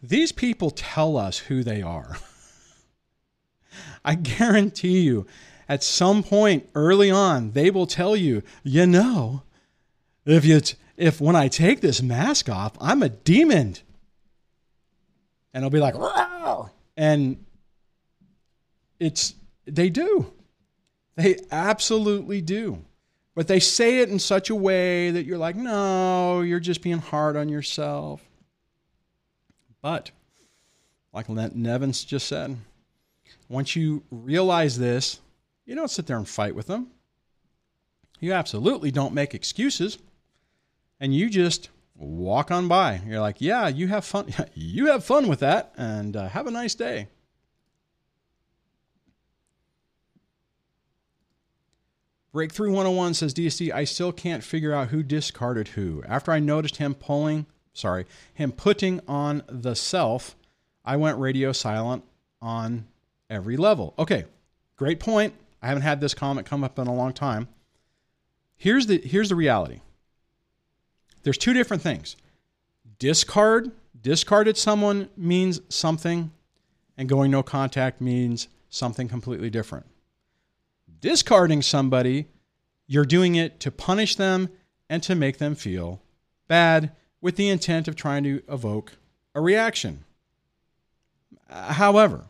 [0.00, 2.16] these people tell us who they are.
[4.04, 5.26] I guarantee you,
[5.68, 9.42] at some point early on, they will tell you, you know,
[10.24, 10.60] if you
[10.96, 13.76] if when I take this mask off, I'm a demon.
[15.52, 16.70] And it'll be like, Rawr!
[16.96, 17.45] and
[18.98, 19.34] it's
[19.66, 20.32] they do.
[21.16, 22.84] They absolutely do.
[23.34, 26.98] But they say it in such a way that you're like, no, you're just being
[26.98, 28.22] hard on yourself.
[29.82, 30.10] But,
[31.12, 32.56] like Nevins just said,
[33.48, 35.20] once you realize this,
[35.66, 36.88] you don't sit there and fight with them.
[38.20, 39.98] You absolutely don't make excuses.
[40.98, 43.02] And you just walk on by.
[43.06, 44.32] You're like, yeah, you have fun.
[44.54, 47.08] you have fun with that and uh, have a nice day.
[52.36, 56.02] Breakthrough 101 says DSD, I still can't figure out who discarded who.
[56.06, 60.36] After I noticed him pulling, sorry, him putting on the self,
[60.84, 62.04] I went radio silent
[62.42, 62.88] on
[63.30, 63.94] every level.
[63.98, 64.26] Okay,
[64.76, 65.32] great point.
[65.62, 67.48] I haven't had this comment come up in a long time.
[68.58, 69.80] Here's the here's the reality.
[71.22, 72.16] There's two different things.
[72.98, 76.30] Discard, discarded someone means something,
[76.98, 79.86] and going no contact means something completely different
[81.06, 82.26] discarding somebody,
[82.88, 84.48] you're doing it to punish them
[84.90, 86.02] and to make them feel
[86.48, 86.90] bad
[87.20, 88.94] with the intent of trying to evoke
[89.32, 90.04] a reaction.
[91.48, 92.24] However,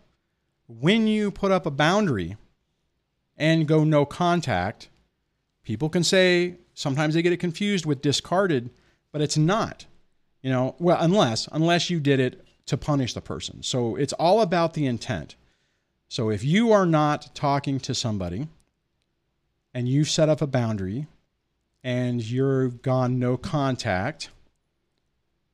[0.66, 2.37] when you put up a boundary
[3.35, 4.91] and go no contact,
[5.62, 8.68] people can say sometimes they get it confused with discarded,
[9.11, 9.87] but it's not.
[10.43, 13.62] You know, well, unless unless you did it to punish the person.
[13.62, 15.35] So it's all about the intent.
[16.09, 18.49] So if you are not talking to somebody
[19.77, 21.07] and you've set up a boundary
[21.85, 24.31] and you're gone no contact,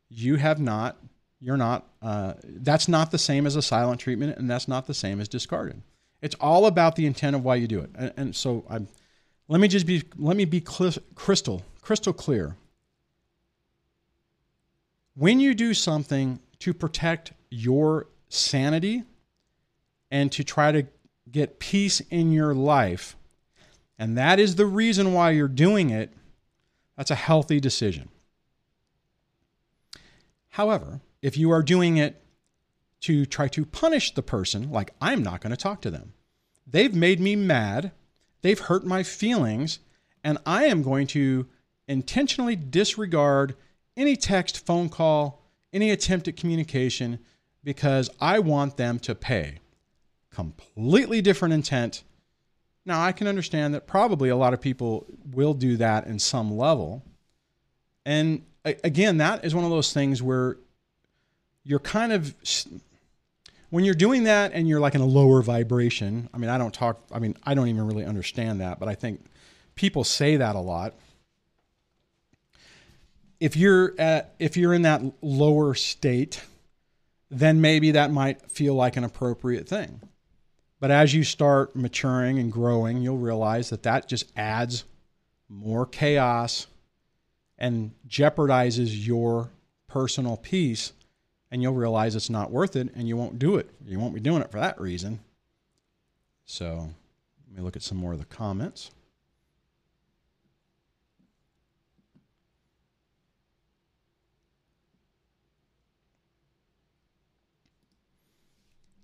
[0.08, 0.96] you have not,
[1.40, 4.94] you're not, uh, that's not the same as a silent treatment and that's not the
[4.94, 5.82] same as discarded.
[6.20, 7.90] It's all about the intent of why you do it.
[7.96, 8.86] And, and so I'm,
[9.48, 12.54] let me just be, let me be crystal, crystal clear.
[15.16, 19.02] When you do something to protect your sanity
[20.12, 20.86] and to try to
[21.28, 23.16] get peace in your life,
[24.02, 26.12] and that is the reason why you're doing it,
[26.96, 28.08] that's a healthy decision.
[30.48, 32.20] However, if you are doing it
[33.02, 36.14] to try to punish the person, like I'm not going to talk to them,
[36.66, 37.92] they've made me mad,
[38.40, 39.78] they've hurt my feelings,
[40.24, 41.46] and I am going to
[41.86, 43.54] intentionally disregard
[43.96, 47.20] any text, phone call, any attempt at communication
[47.62, 49.60] because I want them to pay.
[50.28, 52.02] Completely different intent
[52.84, 56.56] now, I can understand that probably a lot of people will do that in some
[56.56, 57.02] level.
[58.04, 60.56] And again, that is one of those things where
[61.64, 62.34] you're kind of
[63.70, 66.74] when you're doing that and you're like in a lower vibration, I mean, I don't
[66.74, 69.24] talk, I mean, I don't even really understand that, but I think
[69.76, 70.94] people say that a lot.
[73.40, 76.44] If you're at, if you're in that lower state,
[77.30, 80.00] then maybe that might feel like an appropriate thing.
[80.82, 84.82] But as you start maturing and growing, you'll realize that that just adds
[85.48, 86.66] more chaos
[87.56, 89.50] and jeopardizes your
[89.86, 90.92] personal peace.
[91.52, 93.70] And you'll realize it's not worth it and you won't do it.
[93.86, 95.20] You won't be doing it for that reason.
[96.46, 96.88] So
[97.46, 98.90] let me look at some more of the comments.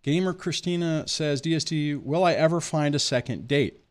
[0.03, 3.83] Gamer Christina says, DSD, will I ever find a second date?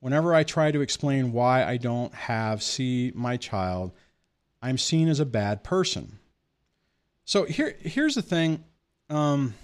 [0.00, 3.92] Whenever I try to explain why I don't have see my child,
[4.62, 6.18] I'm seen as a bad person.
[7.24, 8.64] So here, here's the thing.
[9.10, 9.54] Um,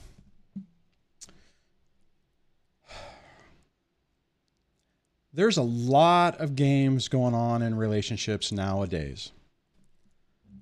[5.32, 9.32] there's a lot of games going on in relationships nowadays.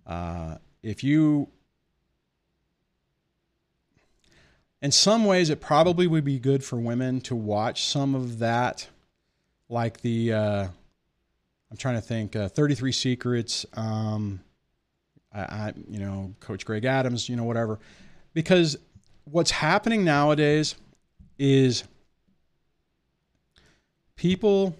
[0.07, 1.49] Uh, if you
[4.85, 8.87] in some ways, it probably would be good for women to watch some of that,
[9.70, 10.68] like the, uh,
[11.70, 14.41] I'm trying to think, uh, 33 Secrets, um,
[15.32, 17.78] I, I, you know, Coach Greg Adams, you know, whatever.
[18.35, 18.76] Because
[19.24, 20.74] what's happening nowadays
[21.39, 21.85] is
[24.16, 24.76] people,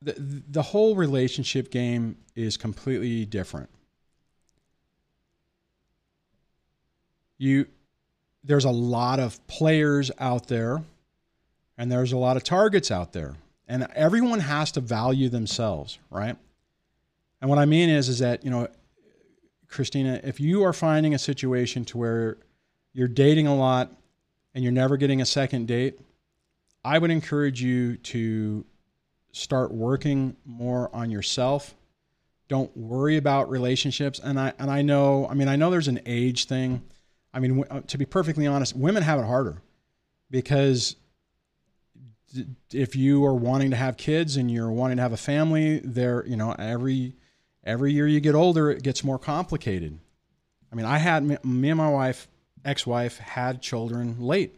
[0.00, 0.14] the,
[0.48, 3.68] the whole relationship game is completely different.
[7.40, 7.66] You
[8.44, 10.82] there's a lot of players out there
[11.76, 13.34] and there's a lot of targets out there
[13.68, 16.36] and everyone has to value themselves right?
[17.40, 18.68] And what i mean is is that you know
[19.68, 22.36] christina if you are finding a situation to where
[22.92, 23.90] you're dating a lot
[24.54, 25.98] and you're never getting a second date
[26.84, 28.64] i would encourage you to
[29.32, 31.74] start working more on yourself.
[32.48, 34.20] Don't worry about relationships.
[34.22, 36.82] And i and i know i mean i know there's an age thing
[37.32, 39.62] I mean, uh, to be perfectly honest, women have it harder
[40.30, 40.96] because
[42.72, 46.24] if you are wanting to have kids and you're wanting to have a family, there,
[46.26, 47.14] you know, every
[47.64, 49.98] every year you get older, it gets more complicated.
[50.72, 52.28] I mean, I had me and my wife,
[52.64, 54.56] ex-wife, had children late,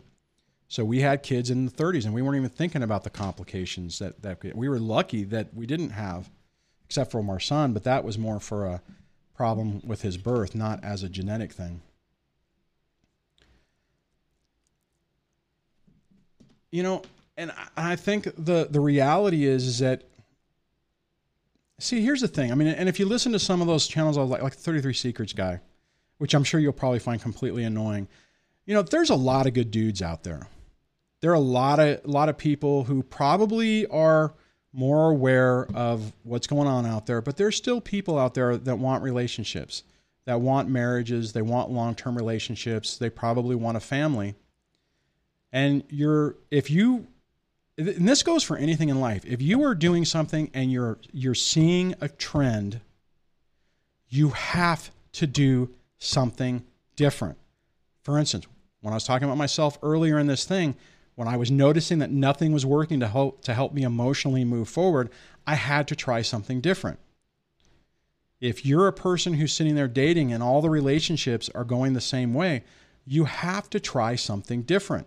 [0.68, 3.98] so we had kids in the 30s, and we weren't even thinking about the complications
[3.98, 6.30] that that we were lucky that we didn't have,
[6.84, 7.72] except for our son.
[7.72, 8.82] But that was more for a
[9.34, 11.80] problem with his birth, not as a genetic thing.
[16.72, 17.02] You know,
[17.36, 20.02] and I think the the reality is is that
[21.78, 22.50] see, here's the thing.
[22.50, 24.92] I mean, and if you listen to some of those channels, I like like 33
[24.94, 25.60] Secrets guy,
[26.18, 28.08] which I'm sure you'll probably find completely annoying.
[28.66, 30.48] You know, there's a lot of good dudes out there.
[31.20, 34.34] There are a lot of a lot of people who probably are
[34.72, 38.78] more aware of what's going on out there, but there's still people out there that
[38.78, 39.82] want relationships,
[40.24, 44.34] that want marriages, they want long-term relationships, they probably want a family
[45.52, 47.06] and you're if you
[47.78, 49.24] and this goes for anything in life.
[49.24, 52.80] If you are doing something and you're you're seeing a trend
[54.08, 56.64] you have to do something
[56.96, 57.38] different.
[58.02, 58.46] For instance
[58.82, 60.74] when i was talking about myself earlier in this thing
[61.14, 64.68] when i was noticing that nothing was working to help to help me emotionally move
[64.68, 65.08] forward
[65.46, 66.98] i had to try something different.
[68.40, 72.00] If you're a person who's sitting there dating and all the relationships are going the
[72.00, 72.64] same way
[73.06, 75.06] you have to try something different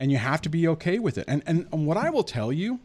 [0.00, 1.24] and you have to be okay with it.
[1.28, 2.80] And, and, what I will tell you,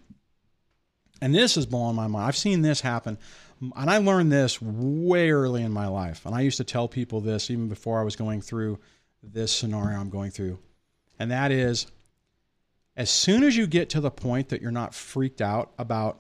[1.22, 3.18] and this is blowing my mind, I've seen this happen,
[3.62, 6.26] and I learned this way early in my life.
[6.26, 8.80] And I used to tell people this even before I was going through
[9.22, 10.60] this scenario I'm going through.
[11.20, 11.88] And that is
[12.98, 16.20] as soon as you get to the point that you're not freaked out about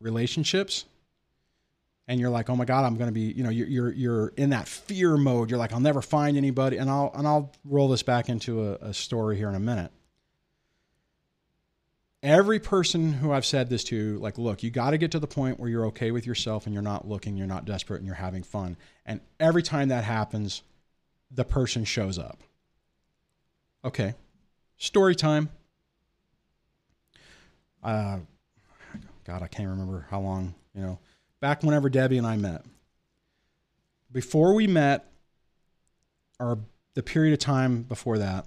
[0.00, 0.86] relationships,
[2.08, 4.28] and you're like, oh my God, I'm going to be, you know, you're, you're, you're
[4.36, 5.50] in that fear mode.
[5.50, 6.78] You're like, I'll never find anybody.
[6.78, 9.92] And I'll, and I'll roll this back into a, a story here in a minute
[12.22, 15.26] every person who I've said this to, like, look, you got to get to the
[15.26, 18.14] point where you're okay with yourself and you're not looking, you're not desperate, and you're
[18.14, 18.76] having fun.
[19.04, 20.62] And every time that happens,
[21.30, 22.40] the person shows up.
[23.84, 24.14] Okay,
[24.76, 25.48] story time.
[27.82, 28.18] Uh,
[29.24, 31.00] God, I can't remember how long, you know,
[31.40, 32.64] back whenever Debbie and I met.
[34.12, 35.10] Before we met,
[36.38, 36.60] or
[36.94, 38.46] the period of time before that,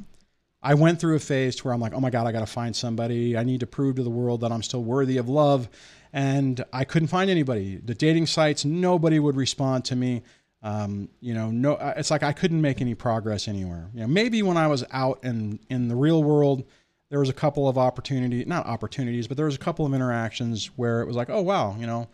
[0.65, 2.47] I went through a phase to where I'm like, oh my God, I got to
[2.47, 3.37] find somebody.
[3.37, 5.69] I need to prove to the world that I'm still worthy of love.
[6.11, 7.75] And I couldn't find anybody.
[7.75, 10.23] The dating sites, nobody would respond to me.
[10.63, 13.91] Um, you know, no, it's like I couldn't make any progress anywhere.
[13.93, 16.63] You know, maybe when I was out in in the real world,
[17.11, 20.71] there was a couple of opportunity, not opportunities, but there was a couple of interactions
[20.77, 22.07] where it was like, oh wow, you know,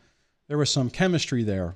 [0.50, 1.76] there was some chemistry there.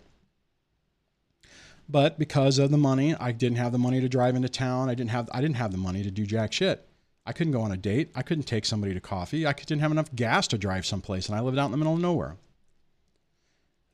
[1.88, 4.90] But because of the money, I didn't have the money to drive into town.
[4.90, 6.88] I didn't have I didn't have the money to do jack shit.
[7.26, 8.12] I couldn't go on a date.
[8.16, 9.46] I couldn't take somebody to coffee.
[9.46, 11.96] I didn't have enough gas to drive someplace, and I lived out in the middle
[11.96, 12.38] of nowhere.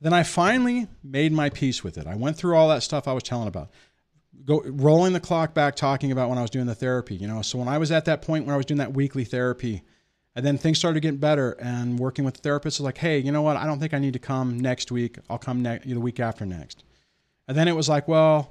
[0.00, 2.06] Then I finally made my peace with it.
[2.06, 3.70] I went through all that stuff I was telling about.
[4.44, 7.14] Go rolling the clock back, talking about when I was doing the therapy.
[7.14, 9.24] You know, so when I was at that point where I was doing that weekly
[9.24, 9.82] therapy,
[10.34, 13.30] and then things started getting better, and working with the therapist was like, hey, you
[13.30, 13.56] know what?
[13.56, 15.18] I don't think I need to come next week.
[15.30, 16.84] I'll come ne- the week after next.
[17.52, 18.50] And then it was like, well,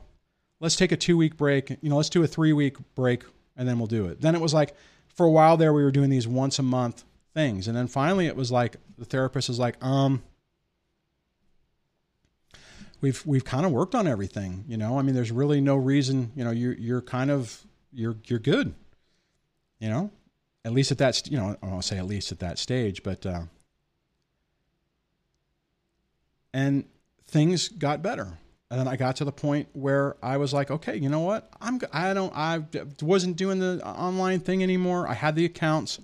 [0.59, 1.71] let's take a two week break.
[1.71, 3.23] You know, let's do a three week break
[3.57, 4.21] and then we'll do it.
[4.21, 4.75] Then it was like,
[5.07, 7.67] for a while there, we were doing these once a month things.
[7.67, 10.21] And then finally it was like, the therapist was like, um,
[13.01, 16.31] we've, we've kind of worked on everything, you know, I mean, there's really no reason,
[16.35, 17.59] you know, you're, you're kind of,
[17.91, 18.75] you're, you're good,
[19.79, 20.11] you know,
[20.63, 23.25] at least at that, you know, I won't say at least at that stage, but,
[23.25, 23.45] uh,
[26.53, 26.85] and
[27.25, 28.37] things got better
[28.71, 31.51] and then I got to the point where I was like, okay, you know what?
[31.59, 32.63] I'm I don't I
[33.01, 35.09] wasn't doing the online thing anymore.
[35.09, 35.99] I had the accounts.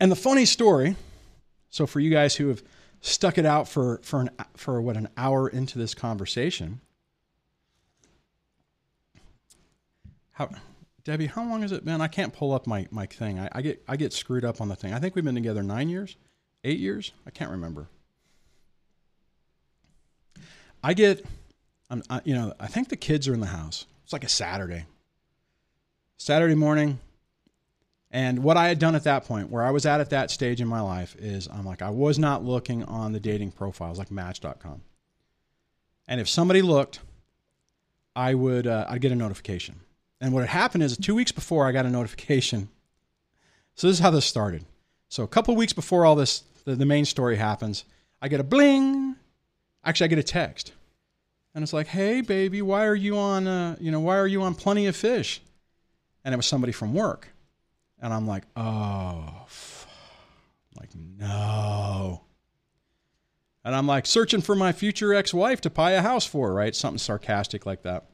[0.00, 0.94] And the funny story,
[1.70, 2.62] so for you guys who have
[3.00, 6.80] stuck it out for for an for what an hour into this conversation,
[10.30, 10.50] how
[11.02, 12.00] Debbie, how long has it been?
[12.00, 13.40] I can't pull up my my thing.
[13.40, 14.94] I, I get I get screwed up on the thing.
[14.94, 16.16] I think we've been together nine years,
[16.62, 17.10] eight years.
[17.26, 17.88] I can't remember.
[20.86, 21.26] I get,
[21.90, 23.86] I'm, I, you know, I think the kids are in the house.
[24.04, 24.84] It's like a Saturday,
[26.16, 27.00] Saturday morning.
[28.12, 30.60] And what I had done at that point, where I was at at that stage
[30.60, 34.12] in my life, is I'm like, I was not looking on the dating profiles like
[34.12, 34.80] Match.com.
[36.06, 37.00] And if somebody looked,
[38.14, 39.80] I would, uh, I'd get a notification.
[40.20, 42.68] And what had happened is two weeks before I got a notification.
[43.74, 44.64] So this is how this started.
[45.08, 47.82] So a couple weeks before all this, the, the main story happens,
[48.22, 49.16] I get a bling.
[49.84, 50.72] Actually, I get a text
[51.56, 53.46] and it's like, "Hey, baby, why are you on?
[53.46, 55.40] Uh, you know, why are you on Plenty of Fish?"
[56.22, 57.30] And it was somebody from work,
[57.98, 59.46] and I'm like, "Oh,
[60.78, 62.20] like no."
[63.64, 66.76] And I'm like searching for my future ex-wife to buy a house for, right?
[66.76, 68.04] Something sarcastic like that.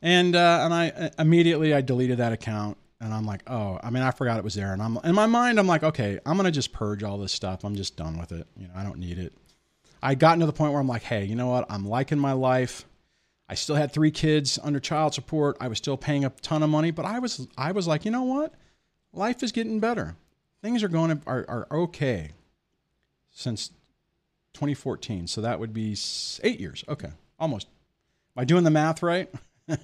[0.00, 3.90] And uh, and I uh, immediately I deleted that account, and I'm like, oh, I
[3.90, 6.36] mean, I forgot it was there, and I'm in my mind, I'm like, okay, I'm
[6.36, 7.64] gonna just purge all this stuff.
[7.64, 8.46] I'm just done with it.
[8.56, 9.32] You know, I don't need it.
[10.04, 11.64] I gotten to the point where I'm like, hey, you know what?
[11.70, 12.84] I'm liking my life.
[13.48, 15.56] I still had three kids under child support.
[15.60, 18.10] I was still paying a ton of money, but I was I was like, you
[18.10, 18.52] know what?
[19.14, 20.16] Life is getting better.
[20.62, 22.32] Things are going to, are, are okay
[23.30, 23.68] since
[24.52, 25.26] 2014.
[25.26, 25.96] So that would be
[26.42, 26.84] eight years.
[26.86, 27.68] Okay, almost.
[28.36, 29.32] Am I doing the math right?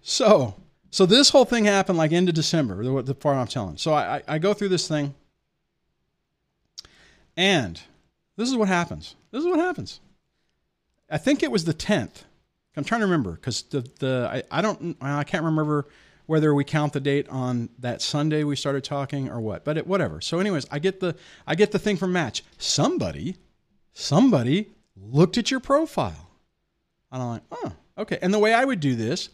[0.00, 0.54] so
[0.90, 2.82] so this whole thing happened like end of December.
[2.82, 3.76] The, the part I'm telling.
[3.76, 5.14] So I, I, I go through this thing,
[7.36, 7.78] and
[8.36, 9.14] this is what happens.
[9.30, 10.00] This is what happens.
[11.10, 12.24] I think it was the 10th.
[12.76, 15.86] I'm trying to remember because the, the I, I don't I can't remember
[16.26, 19.64] whether we count the date on that Sunday we started talking or what.
[19.64, 20.20] But it, whatever.
[20.20, 21.14] So, anyways, I get the
[21.46, 22.42] I get the thing from Match.
[22.58, 23.36] Somebody,
[23.92, 26.30] somebody looked at your profile,
[27.12, 28.18] and I'm like, oh, okay.
[28.20, 29.28] And the way I would do this,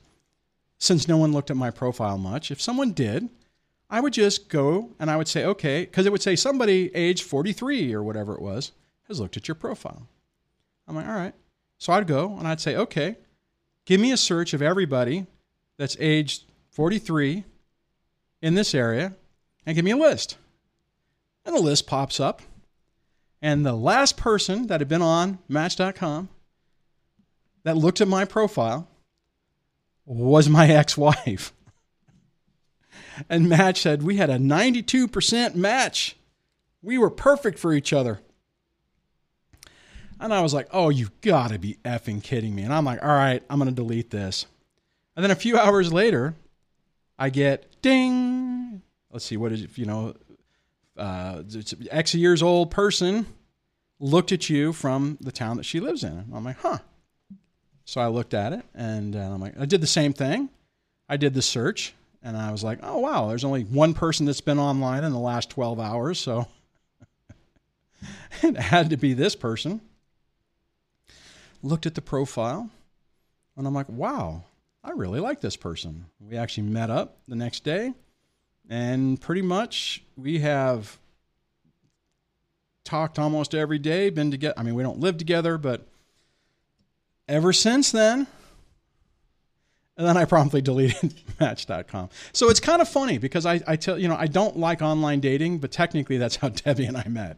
[0.79, 3.31] since no one looked at my profile much, if someone did,
[3.89, 7.23] I would just go and I would say, okay, because it would say somebody age
[7.23, 8.73] 43 or whatever it was
[9.11, 10.09] has looked at your profile.
[10.89, 11.35] I'm like, all right.
[11.79, 13.17] So I'd go and I'd say, okay,
[13.87, 15.27] give me a search of everybody
[15.79, 17.45] that's aged 43
[18.43, 19.15] in this area
[19.67, 20.37] and give me a list.
[21.45, 22.43] And the list pops up.
[23.43, 26.29] And the last person that had been on Match.com
[27.63, 28.89] that looked at my profile
[30.05, 31.53] was my ex wife.
[33.29, 36.17] and Match said, We had a 92% match.
[36.83, 38.21] We were perfect for each other.
[40.21, 42.63] And I was like, oh, you've got to be effing kidding me.
[42.63, 44.45] And I'm like, all right, I'm going to delete this.
[45.17, 46.35] And then a few hours later,
[47.19, 48.83] I get ding.
[49.11, 49.79] Let's see, what is it?
[49.79, 50.15] You know,
[50.97, 51.43] uh,
[51.91, 53.27] X years old person
[53.99, 56.27] looked at you from the town that she lives in.
[56.33, 56.79] I'm like, huh.
[57.87, 60.51] So I looked at it and uh, I'm like, I did the same thing.
[61.09, 64.43] I did the search and I was like, oh, wow, there's only one person that's
[64.43, 66.21] been online in the last 12 hours.
[66.21, 66.47] So
[68.43, 69.81] it had to be this person
[71.63, 72.71] looked at the profile,
[73.57, 74.45] and I'm like, wow,
[74.83, 76.07] I really like this person.
[76.21, 77.93] We actually met up the next day,
[78.69, 80.99] and pretty much we have
[82.85, 84.55] talked almost every day, been together.
[84.57, 85.87] I mean, we don't live together, but
[87.29, 88.27] ever since then,
[89.97, 92.09] and then I promptly deleted Match.com.
[92.33, 95.21] So it's kind of funny because I, I tell you know I don't like online
[95.21, 97.37] dating, but technically that's how Debbie and I met.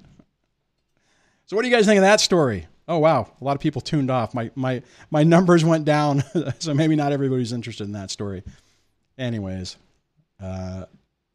[1.47, 2.67] So what do you guys think of that story?
[2.89, 4.35] Oh wow, a lot of people tuned off.
[4.35, 6.25] My my my numbers went down,
[6.59, 8.43] so maybe not everybody's interested in that story.
[9.17, 9.77] Anyways,
[10.43, 10.87] uh,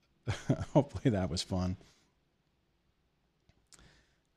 [0.74, 1.78] hopefully that was fun.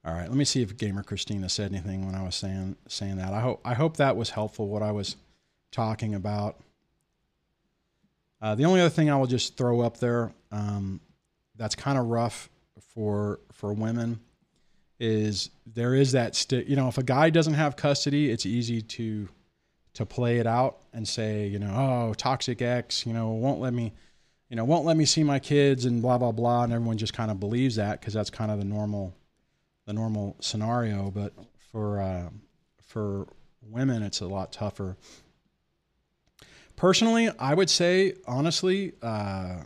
[0.04, 3.16] All right, let me see if Gamer Christina said anything when I was saying saying
[3.16, 3.32] that.
[3.32, 4.68] I hope I hope that was helpful.
[4.68, 5.16] What I was
[5.72, 6.60] talking about.
[8.42, 11.00] Uh, the only other thing I will just throw up there um,
[11.56, 12.48] that's kind of rough
[12.94, 14.20] for for women
[15.00, 18.82] is there is that st- you know if a guy doesn't have custody, it's easy
[18.82, 19.28] to
[19.94, 23.72] to play it out and say you know oh toxic ex you know won't let
[23.72, 23.92] me
[24.48, 27.12] you know won't let me see my kids and blah blah blah and everyone just
[27.12, 29.12] kind of believes that because that's kind of the normal
[29.90, 31.10] the normal scenario.
[31.10, 31.32] But
[31.72, 32.28] for uh,
[32.80, 33.26] for
[33.60, 34.96] women, it's a lot tougher.
[36.76, 39.56] Personally, I would say honestly, uh,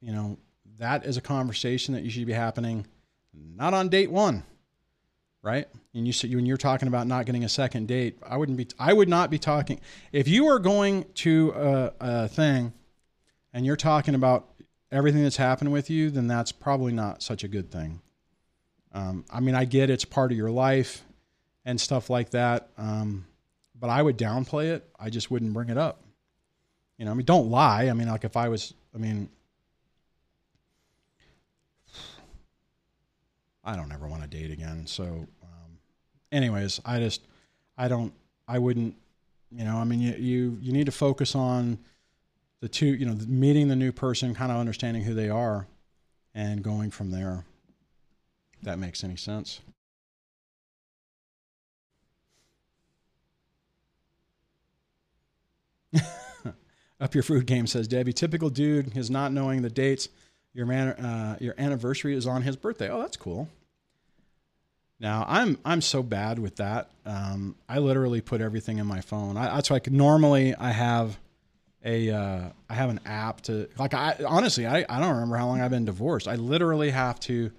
[0.00, 0.36] you know,
[0.78, 2.86] that is a conversation that you should be happening
[3.56, 4.42] not on date one,
[5.42, 5.66] right?
[5.94, 8.68] And you said when you're talking about not getting a second date, I wouldn't be.
[8.78, 9.80] I would not be talking
[10.12, 12.72] if you are going to a, a thing
[13.52, 14.48] and you're talking about
[14.90, 16.10] everything that's happened with you.
[16.10, 18.00] Then that's probably not such a good thing.
[18.92, 21.02] Um, I mean, I get it's part of your life
[21.64, 23.26] and stuff like that, um,
[23.78, 24.88] but I would downplay it.
[24.98, 26.02] I just wouldn't bring it up.
[26.96, 27.88] You know, I mean, don't lie.
[27.88, 29.28] I mean, like if I was, I mean,
[33.68, 34.86] I don't ever want to date again.
[34.86, 35.78] So, um,
[36.32, 37.20] anyways, I just,
[37.76, 38.14] I don't,
[38.48, 38.94] I wouldn't,
[39.52, 41.78] you know, I mean, you, you, you need to focus on
[42.60, 45.66] the two, you know, meeting the new person, kind of understanding who they are
[46.34, 47.44] and going from there
[48.54, 49.60] If that makes any sense.
[57.00, 58.14] Up your food game says Debbie.
[58.14, 60.08] Typical dude is not knowing the dates.
[60.54, 62.88] Your man, uh, your anniversary is on his birthday.
[62.88, 63.46] Oh, that's cool.
[65.00, 66.90] Now I'm I'm so bad with that.
[67.04, 69.36] Um, I literally put everything in my phone.
[69.36, 71.18] I, that's like normally I have
[71.84, 75.46] a uh, I have an app to like I honestly I, I don't remember how
[75.46, 76.26] long I've been divorced.
[76.26, 77.52] I literally have to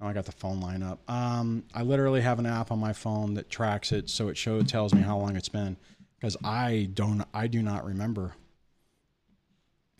[0.00, 0.98] Oh, I got the phone line up.
[1.10, 4.70] Um, I literally have an app on my phone that tracks it, so it shows
[4.70, 5.78] tells me how long it's been
[6.18, 8.34] because I don't I do not remember.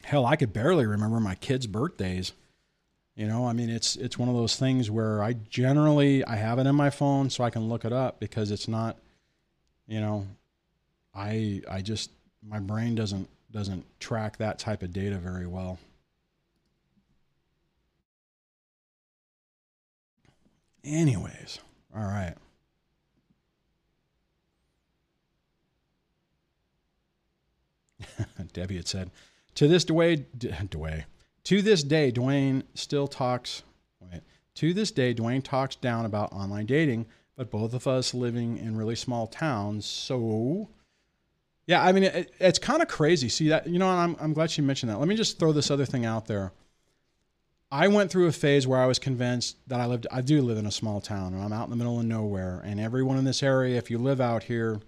[0.05, 2.33] Hell, I could barely remember my kids' birthdays.
[3.17, 6.59] You know, I mean, it's it's one of those things where I generally I have
[6.59, 8.99] it in my phone so I can look it up because it's not,
[9.89, 10.27] you know,
[11.15, 12.11] I I just
[12.47, 15.79] my brain doesn't doesn't track that type of data very well.
[20.85, 21.59] Anyways,
[21.97, 22.35] all right.
[28.53, 29.11] Debbie had said,
[29.55, 29.95] to this day,
[30.39, 31.05] Dwayne,
[31.47, 33.62] to this day, Dwayne still talks.
[34.01, 34.20] Wait,
[34.56, 37.06] to this day, Dwayne talks down about online dating,
[37.36, 39.86] but both of us living in really small towns.
[39.86, 40.68] So,
[41.68, 43.28] yeah, I mean, it, it's kind of crazy.
[43.28, 44.98] See that, you know, I'm, I'm glad she mentioned that.
[44.98, 46.52] Let me just throw this other thing out there.
[47.70, 50.59] I went through a phase where I was convinced that I lived, I do live
[50.59, 52.60] in a small town and I'm out in the middle of nowhere.
[52.64, 54.81] And everyone in this area, if you live out here,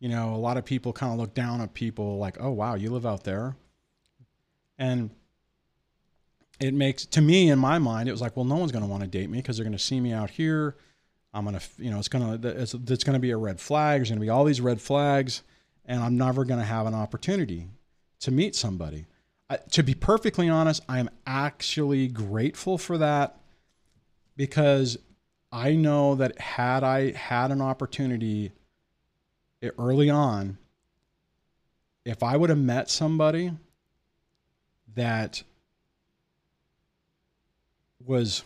[0.00, 2.74] you know, a lot of people kind of look down at people like, oh, wow,
[2.74, 3.56] you live out there.
[4.76, 5.08] And
[6.60, 8.90] it makes, to me, in my mind, it was like, well, no one's going to
[8.90, 10.76] want to date me because they're going to see me out here.
[11.32, 13.60] I'm going to, you know, it's going to, it's, it's going to be a red
[13.60, 13.98] flag.
[13.98, 15.42] There's going to be all these red flags
[15.84, 17.68] and I'm never going to have an opportunity
[18.20, 19.06] to meet somebody
[19.70, 23.36] to be perfectly honest, I am actually grateful for that
[24.36, 24.98] because
[25.52, 28.52] I know that had I had an opportunity
[29.62, 30.58] eh, early on,
[32.04, 33.52] if I would have met somebody
[34.94, 35.42] that
[38.06, 38.44] was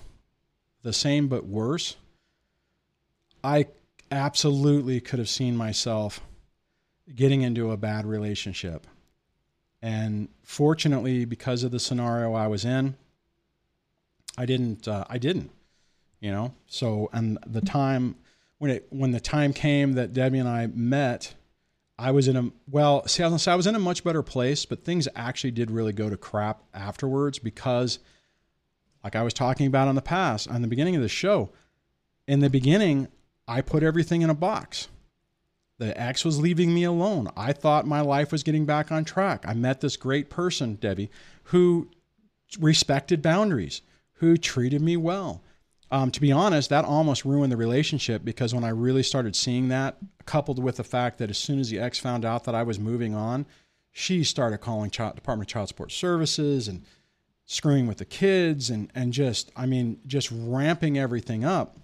[0.83, 1.97] the same but worse,
[3.43, 3.67] I
[4.11, 6.21] absolutely could have seen myself
[7.15, 8.87] getting into a bad relationship.
[9.81, 12.97] And fortunately, because of the scenario I was in,
[14.37, 14.89] I didn't.
[14.89, 15.51] Uh, I didn't.
[16.21, 16.55] You know.
[16.67, 18.17] So and the time
[18.59, 21.35] when it when the time came that Debbie and I met,
[21.99, 23.07] I was in a well.
[23.07, 26.17] See, I was in a much better place, but things actually did really go to
[26.17, 27.99] crap afterwards because,
[29.09, 31.49] like I was talking about on the past, on the beginning of the show,
[32.27, 33.09] in the beginning,
[33.47, 34.89] I put everything in a box.
[35.79, 37.31] The ex was leaving me alone.
[37.35, 39.47] I thought my life was getting back on track.
[39.49, 41.11] I met this great person, Debbie,
[41.45, 41.89] who
[42.61, 43.81] respected boundaries,
[44.17, 45.43] who treated me well,
[45.91, 49.69] um, to be honest, that almost ruined the relationship because when I really started seeing
[49.69, 52.63] that, coupled with the fact that as soon as the ex found out that I
[52.63, 53.47] was moving on,
[53.91, 56.83] she started calling child, Department of Child Support Services and
[57.49, 61.77] screwing with the kids and and just I mean just ramping everything up.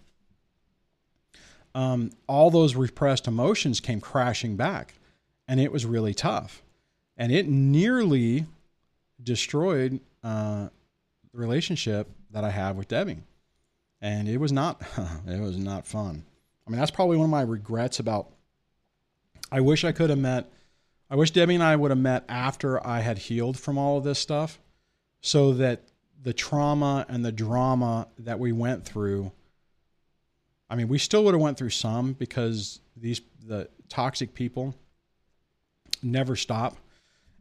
[1.74, 4.94] Um, all those repressed emotions came crashing back,
[5.48, 6.62] and it was really tough,
[7.16, 8.46] and it nearly
[9.20, 10.68] destroyed uh,
[11.32, 13.22] the relationship that I have with Debbie
[14.04, 14.82] and it was not
[15.26, 16.24] it was not fun.
[16.66, 18.30] I mean, that's probably one of my regrets about.
[19.50, 20.50] I wish I could have met.
[21.10, 24.04] I wish Debbie and I would have met after I had healed from all of
[24.04, 24.58] this stuff,
[25.24, 25.80] so that
[26.22, 29.32] the trauma and the drama that we went through.
[30.68, 34.74] I mean, we still would have went through some because these the toxic people
[36.02, 36.76] never stop,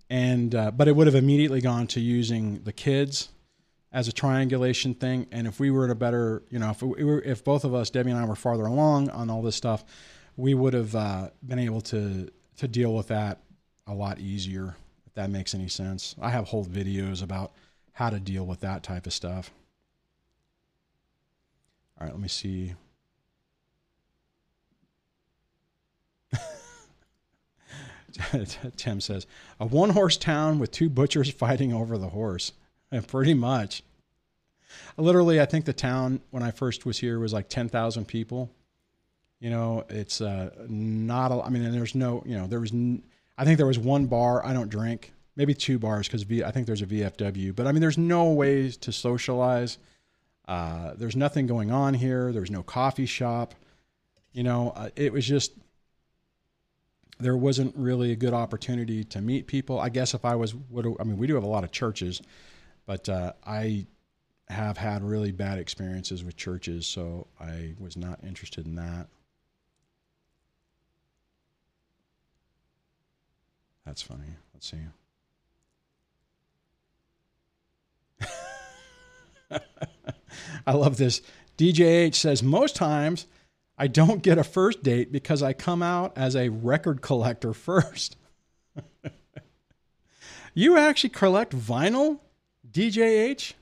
[0.10, 3.28] and uh, but it would have immediately gone to using the kids
[3.92, 5.28] as a triangulation thing.
[5.30, 7.76] And if we were at a better, you know, if we were, if both of
[7.76, 9.84] us, Debbie and I, were farther along on all this stuff,
[10.38, 13.40] we would have uh, been able to to deal with that
[13.88, 14.78] a lot easier.
[15.06, 17.52] If that makes any sense, I have whole videos about
[17.94, 19.52] how to deal with that type of stuff.
[22.00, 22.74] All right, let me see.
[28.78, 29.26] Tim says,
[29.60, 32.52] a one horse town with two butchers fighting over the horse.
[32.92, 33.84] And Pretty much.
[34.98, 38.50] Literally, I think the town when I first was here was like 10,000 people.
[39.40, 43.04] You know, it's uh, not a, I mean, there's no, you know, there was, n-
[43.38, 44.44] I think there was one bar.
[44.46, 47.56] I don't drink, maybe two bars because I think there's a VFW.
[47.56, 49.78] But I mean, there's no ways to socialize.
[50.48, 52.32] Uh, there's nothing going on here.
[52.32, 53.56] There's no coffee shop.
[54.32, 55.54] You know, uh, it was just,
[57.20, 59.80] there wasn't really a good opportunity to meet people.
[59.80, 62.22] I guess if I was, I mean, we do have a lot of churches.
[62.86, 63.88] But uh, I
[64.50, 69.08] have had really bad experiences with churches, so I was not interested in that.
[73.86, 74.36] That's funny.
[74.54, 74.78] Let's see.
[80.68, 81.22] I love this.
[81.58, 83.28] DJH says most times
[83.78, 88.18] I don't get a first date because I come out as a record collector first.
[90.54, 92.20] you actually collect vinyl?
[92.72, 93.54] DJH?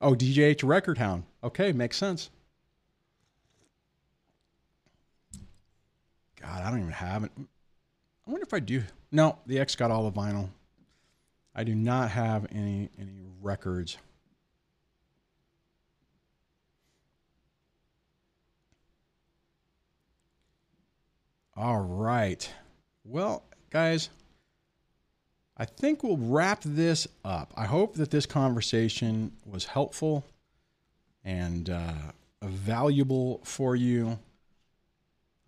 [0.00, 1.24] Oh, DJH Record Hound.
[1.44, 2.30] Okay, makes sense.
[6.40, 7.32] God, I don't even have it.
[7.36, 8.82] I wonder if I do.
[9.12, 10.48] No, the X got all the vinyl.
[11.54, 13.98] I do not have any any records.
[21.56, 22.48] All right.
[23.04, 24.08] Well, guys,
[25.56, 27.52] I think we'll wrap this up.
[27.56, 30.24] I hope that this conversation was helpful
[31.24, 31.92] and uh,
[32.42, 34.18] valuable for you.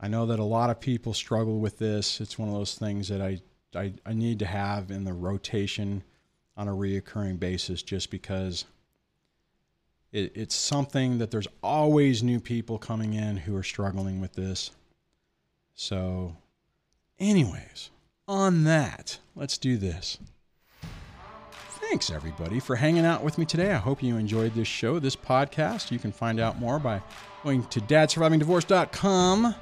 [0.01, 2.21] I know that a lot of people struggle with this.
[2.21, 3.41] It's one of those things that I,
[3.75, 6.03] I, I need to have in the rotation
[6.57, 8.65] on a reoccurring basis just because
[10.13, 14.73] it, it's something that there's always new people coming in who are struggling with this.
[15.75, 16.37] So,
[17.19, 17.91] anyways,
[18.29, 20.19] on that, let's do this.
[21.91, 23.73] Thanks, everybody, for hanging out with me today.
[23.73, 25.91] I hope you enjoyed this show, this podcast.
[25.91, 27.03] You can find out more by
[27.43, 29.55] going to dadsurvivingdivorce.com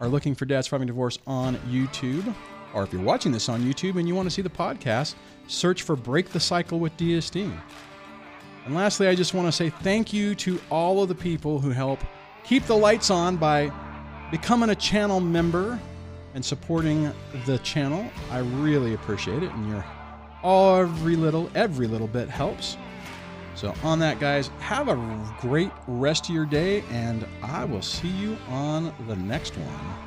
[0.00, 2.34] or looking for Dad Surviving Divorce on YouTube.
[2.74, 5.14] Or if you're watching this on YouTube and you want to see the podcast,
[5.46, 7.50] search for Break the Cycle with DSD.
[8.64, 11.70] And lastly, I just want to say thank you to all of the people who
[11.70, 12.00] help
[12.44, 13.70] keep the lights on by
[14.30, 15.78] becoming a channel member
[16.34, 17.12] and supporting
[17.46, 18.10] the channel.
[18.30, 19.84] I really appreciate it, and your
[20.44, 22.76] every little every little bit helps.
[23.54, 24.96] So on that, guys, have a
[25.40, 30.05] great rest of your day, and I will see you on the next one.